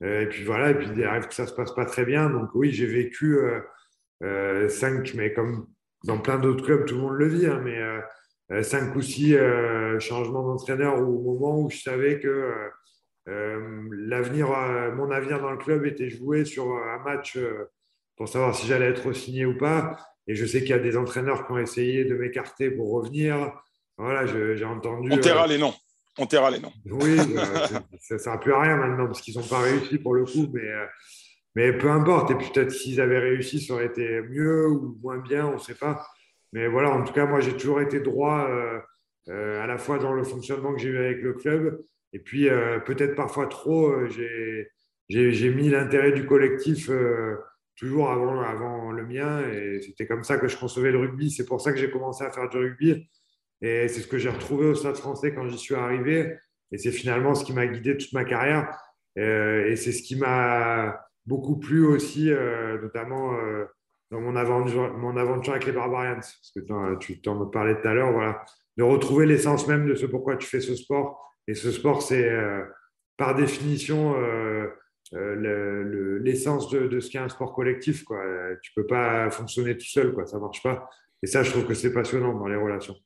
[0.02, 2.28] et puis voilà, et puis il arrive que ça se passe pas très bien.
[2.28, 3.38] Donc oui, j'ai vécu
[4.68, 5.66] cinq, mais comme
[6.04, 9.36] dans plein d'autres clubs, tout le monde le vit, hein, mais cinq ou six
[9.98, 12.52] changements d'entraîneur au moment où je savais que
[13.26, 14.48] l'avenir,
[14.94, 17.38] mon avenir dans le club était joué sur un match
[18.16, 19.96] pour savoir si j'allais être signé ou pas.
[20.28, 23.52] Et je sais qu'il y a des entraîneurs qui ont essayé de m'écarter pour revenir.
[23.98, 25.10] Voilà, j'ai entendu.
[25.12, 25.74] On t'aira les noms.
[26.18, 26.72] On t'aira les noms.
[26.86, 27.66] Oui, euh,
[28.00, 30.48] ça ne sert plus à rien maintenant parce qu'ils n'ont pas réussi pour le coup.
[30.52, 30.86] Mais, euh,
[31.54, 32.30] mais peu importe.
[32.30, 35.74] Et peut-être s'ils avaient réussi, ça aurait été mieux ou moins bien, on ne sait
[35.74, 36.06] pas.
[36.52, 38.48] Mais voilà, en tout cas, moi, j'ai toujours été droit
[39.28, 41.80] euh, à la fois dans le fonctionnement que j'ai eu avec le club.
[42.12, 42.48] Et puis,
[42.86, 46.90] peut-être parfois trop, j'ai mis l'intérêt du collectif
[47.76, 49.46] toujours avant, avant le mien.
[49.50, 51.30] Et c'était comme ça que je concevais le rugby.
[51.30, 53.08] C'est pour ça que j'ai commencé à faire du rugby.
[53.62, 56.36] Et c'est ce que j'ai retrouvé au Stade français quand j'y suis arrivé.
[56.72, 58.76] Et c'est finalement ce qui m'a guidé toute ma carrière.
[59.18, 63.64] Euh, et c'est ce qui m'a beaucoup plu aussi, euh, notamment euh,
[64.10, 66.16] dans mon aventure, mon aventure avec les Barbarians.
[66.16, 68.12] Parce que tu t'en parlais tout à l'heure.
[68.12, 68.44] Voilà.
[68.76, 71.22] De retrouver l'essence même de ce pourquoi tu fais ce sport.
[71.48, 72.28] Et ce sport, c'est
[73.16, 74.14] par définition
[75.12, 78.04] euh, l'essence de, ce qu'est un sport collectif.
[78.04, 78.18] Quoi.
[78.62, 80.26] Tu ne peux pas fonctionner tout seul, quoi.
[80.26, 80.88] ça ne marche pas.
[81.22, 82.96] Et ça, je trouve que c'est passionnant dans les relations.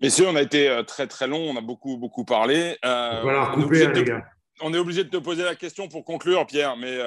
[0.00, 2.76] Messieurs, on a été euh, très très long, on a beaucoup beaucoup parlé.
[2.84, 4.24] Euh, voilà, couper, hein, les gars
[4.60, 6.76] on est obligé de te poser la question pour conclure, Pierre.
[6.76, 6.98] Mais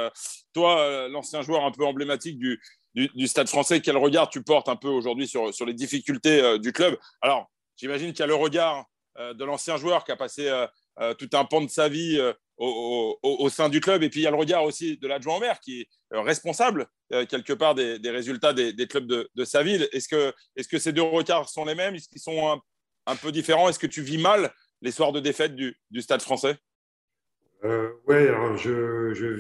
[0.53, 2.61] toi, l'ancien joueur un peu emblématique du,
[2.95, 6.71] du, Stade français, quel regard tu portes un peu aujourd'hui sur, sur les difficultés du
[6.71, 6.97] club?
[7.19, 8.86] Alors, j'imagine qu'il y a le regard
[9.18, 10.49] de l'ancien joueur qui a passé
[11.18, 12.20] tout un pan de sa vie
[12.62, 14.03] au, sein du club.
[14.03, 16.22] Et puis il y a le regard aussi de l'adjoint au maire qui est euh,
[16.22, 19.88] responsable euh, quelque part des, résultats des, clubs de, sa ville.
[19.91, 21.95] Est-ce que, est que ces deux regards sont les mêmes?
[21.95, 22.62] Est-ce qu'ils sont
[23.07, 23.70] un, peu différents?
[23.70, 24.51] Est-ce que tu vis mal
[24.82, 26.55] les soirs de défaite du, stade français?
[27.64, 28.18] Euh, Oui,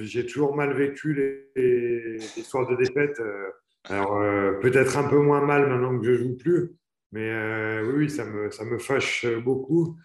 [0.03, 3.19] j'ai toujours mal vécu les, les, soirs de défaite.
[3.19, 3.49] Euh,
[3.85, 4.19] alors
[4.61, 6.75] peut-être un peu moins mal maintenant que je joue plus,
[7.11, 9.97] mais oui, ça me, ça me fâche beaucoup.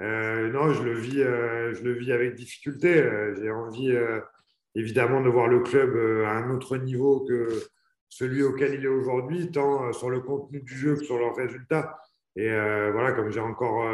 [0.00, 3.00] Euh, non, je le vis, euh, je le vis avec difficulté.
[3.00, 3.96] Euh, j'ai envie,
[4.74, 5.96] évidemment, de voir le club
[6.26, 7.48] à un autre niveau que
[8.08, 11.98] celui auquel il est aujourd'hui, tant sur le contenu du jeu que sur leurs résultats.
[12.36, 13.86] Et voilà, comme j'ai encore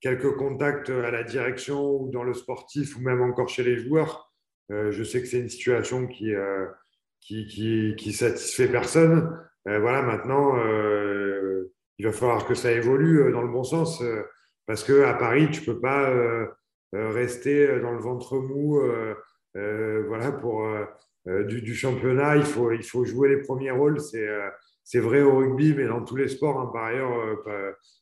[0.00, 4.32] quelques contacts à la direction ou dans le sportif ou même encore chez les joueurs,
[4.70, 6.32] je sais que c'est une situation qui,
[7.20, 9.36] qui, qui, qui, satisfait personne.
[9.64, 10.56] voilà, maintenant,
[11.98, 14.02] il va falloir que ça évolue dans le bon sens.
[14.66, 16.46] Parce qu'à Paris, tu peux pas euh,
[16.94, 19.14] euh, rester dans le ventre mou euh,
[20.08, 20.68] voilà, pour
[21.24, 22.36] du, championnat.
[22.36, 23.98] Il faut, il faut jouer les premiers rôles.
[24.84, 27.38] C'est vrai au rugby, mais dans tous les sports, hein, par ailleurs,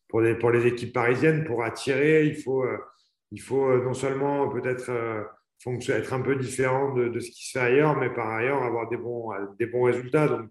[0.08, 2.64] pour, les, pour les équipes parisiennes, pour attirer, il faut,
[3.30, 4.90] il faut non seulement peut-être
[5.88, 8.96] être un peu différent de, ce qui se fait ailleurs, mais par ailleurs avoir des
[8.96, 10.28] bons, des bons résultats.
[10.28, 10.50] Donc,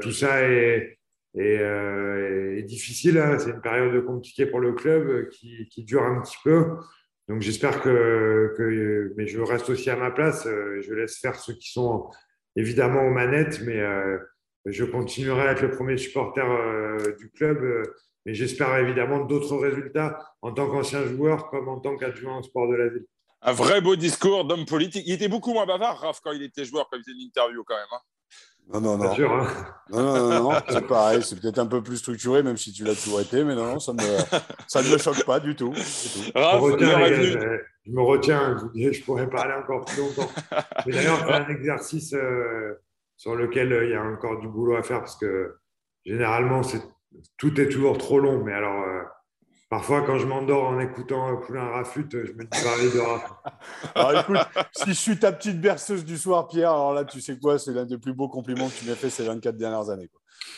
[0.00, 0.98] tout ça est,
[1.34, 3.18] et, euh, difficile.
[3.18, 3.38] Hein.
[3.38, 6.76] C'est une période compliquée pour le club euh, qui, dure un petit peu.
[7.28, 10.46] Donc j'espère que, mais je reste aussi à ma place.
[10.46, 12.10] Euh, je laisse faire ceux qui sont
[12.56, 13.80] évidemment aux manettes, mais
[14.66, 16.44] je continuerai à être le premier supporter
[17.18, 17.62] du club.
[18.26, 22.68] mais j'espère évidemment d'autres résultats en tant qu'ancien joueur comme en tant qu'adjoint au sport
[22.68, 23.06] de la ville.
[23.40, 25.04] Un vrai beau discours d'homme politique.
[25.06, 27.64] Il était beaucoup moins bavard, Raph, quand il était joueur, quand il faisait une interview
[27.64, 27.88] quand même.
[27.90, 28.00] Hein.
[28.68, 29.10] Non, non, non.
[29.10, 29.46] Hein.
[29.90, 32.84] non, non, non, non, c'est pareil, c'est peut-être un peu plus structuré, même si tu
[32.84, 34.00] l'as toujours été, mais non, non ça, me,
[34.66, 35.72] ça ne me choque pas du tout.
[35.74, 36.32] je,
[37.90, 40.30] me retiens, je, je, pourrais parler encore plus longtemps.
[40.86, 42.80] Mais d'ailleurs, c'est un exercice euh,
[43.16, 45.56] sur lequel euh, il y a encore du boulot à faire parce que
[46.04, 46.62] généralement,
[47.36, 48.42] tout est toujours trop long.
[48.42, 49.02] Mais alors, euh,
[49.72, 53.32] Parfois, quand je m'endors en écoutant Poulain Rafut, je me dis parler de Rafut.
[53.94, 54.36] Alors écoute,
[54.76, 57.72] si je suis ta petite berceuse du soir, Pierre, alors là, tu sais quoi, c'est
[57.72, 60.10] l'un des plus beaux compliments que tu m'as fait ces 24 dernières années.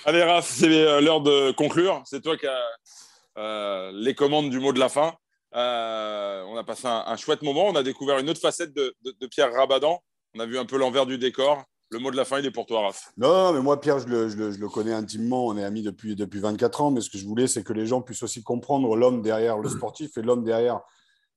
[0.04, 2.02] Allez, Raph, c'est euh, l'heure de conclure.
[2.06, 2.58] C'est toi qui as
[3.38, 5.14] euh, les commandes du mot de la fin.
[5.54, 7.68] Euh, on a passé un, chouette moment.
[7.68, 10.02] On a découvert une autre facette de Pierre Rabadan.
[10.34, 11.62] On a vu un peu l'envers du décor.
[11.94, 13.12] Le mot de la fin, il est pour toi, Raph.
[13.16, 15.46] Non, mais moi, Pierre, je le, connais intimement.
[15.46, 16.90] On est amis depuis, depuis 24 ans.
[16.90, 19.68] Mais ce que je voulais, c'est que les gens puissent aussi comprendre l'homme derrière le
[19.68, 20.80] sportif et l'homme derrière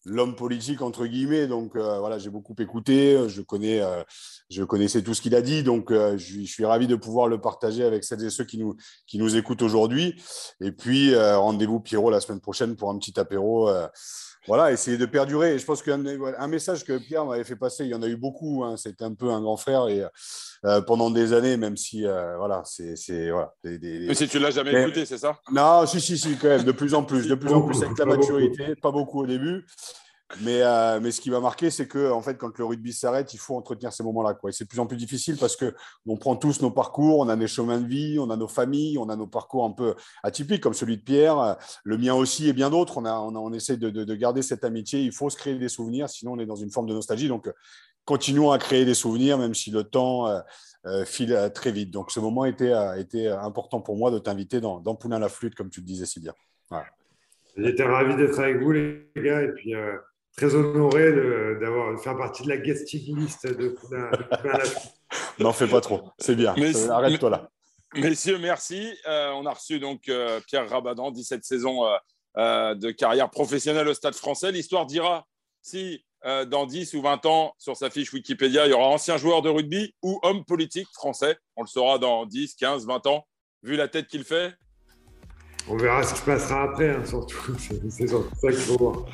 [0.06, 1.46] l'homme politique entre guillemets.
[1.46, 4.02] Donc euh, voilà, j'ai beaucoup écouté, je connais, euh,
[4.50, 7.40] je connaissais tout ce qu'il a dit, donc euh, je, suis ravi de pouvoir le
[7.40, 10.20] partager avec celles et ceux qui nous qui nous écoutent aujourd'hui.
[10.62, 13.70] Et puis rendez-vous Pierrot la semaine prochaine pour un petit apéro.
[14.48, 15.56] Voilà, essayer de perdurer.
[15.56, 18.08] Et je pense qu'un un message que Pierre m'avait fait passer, il y en a
[18.08, 18.64] eu beaucoup.
[18.64, 20.06] Hein, C'était un peu un grand frère et
[20.86, 23.54] pendant des années, même si voilà, c'est voilà.
[23.64, 25.38] Mais si tu l'as jamais écouté, c'est ça?
[25.52, 27.98] Non, si si si quand même, de plus en plus, de plus en plus avec
[27.98, 29.66] la maturité, pas beaucoup au début.
[30.42, 33.34] Mais, euh, mais ce qui m'a marqué, c'est que en fait, quand le rugby s'arrête,
[33.34, 34.38] il faut entretenir ces moments-là.
[34.48, 35.74] Et c'est de plus en plus difficile parce que
[36.06, 38.98] on prend tous nos parcours, on a des chemins de vie, on a nos familles,
[38.98, 41.56] on a nos parcours un peu atypiques, comme celui de Pierre,
[41.86, 42.98] le mien aussi et bien d'autres.
[42.98, 45.00] On, a, on, essaie de, de, de, garder cette amitié.
[45.00, 47.30] Il faut se créer des souvenirs, sinon on est dans une forme de nostalgie.
[47.30, 47.50] Donc,
[48.04, 50.40] continuons à créer des souvenirs, même si le temps euh,
[50.88, 51.92] euh file très vite.
[51.92, 55.56] Donc, ce moment était, été important pour moi de t'inviter dans, dans Poulain la flûte,
[55.56, 56.22] comme tu le disais si.
[57.56, 59.42] J'étais ravi d'être avec vous, les gars.
[59.42, 59.74] Et puis,
[60.38, 61.12] très honoré
[61.60, 63.76] d'avoir de, faire partie de la guesting list de
[65.44, 66.56] N'en fais pas trop, c'est bien.
[66.90, 67.50] Arrête-toi là.
[67.96, 68.94] Messieurs, merci.
[69.08, 71.86] Euh, on a reçu donc euh, Pierre Rabadan, 17 saisons
[72.38, 74.52] euh, de carrière professionnelle au Stade français.
[74.52, 75.26] L'histoire dira
[75.62, 76.04] si
[76.48, 79.50] dans 10 ou 20 ans, sur sa fiche Wikipédia, il y aura ancien joueur de
[79.50, 81.38] rugby ou homme politique français.
[81.56, 83.26] On le saura dans 10, 15, 20 ans.
[83.64, 84.54] Vu la tête qu'il fait,
[85.70, 87.38] on verra ce qui se passera après, hein, surtout.
[87.90, 89.06] C'est ça qu'il faut voir.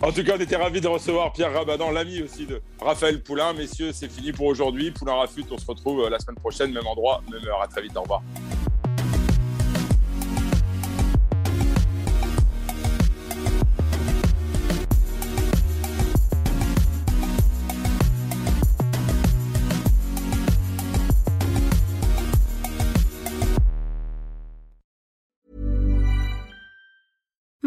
[0.00, 3.52] En tout cas, on était ravis de recevoir Pierre Rabadan, l'ami aussi de Raphaël Poulain.
[3.52, 4.90] Messieurs, c'est fini pour aujourd'hui.
[4.90, 7.62] Poulain Rafut, on se retrouve euh, la semaine prochaine, même endroit, même heure.
[7.62, 7.96] À très vite.
[7.96, 8.20] Au revoir.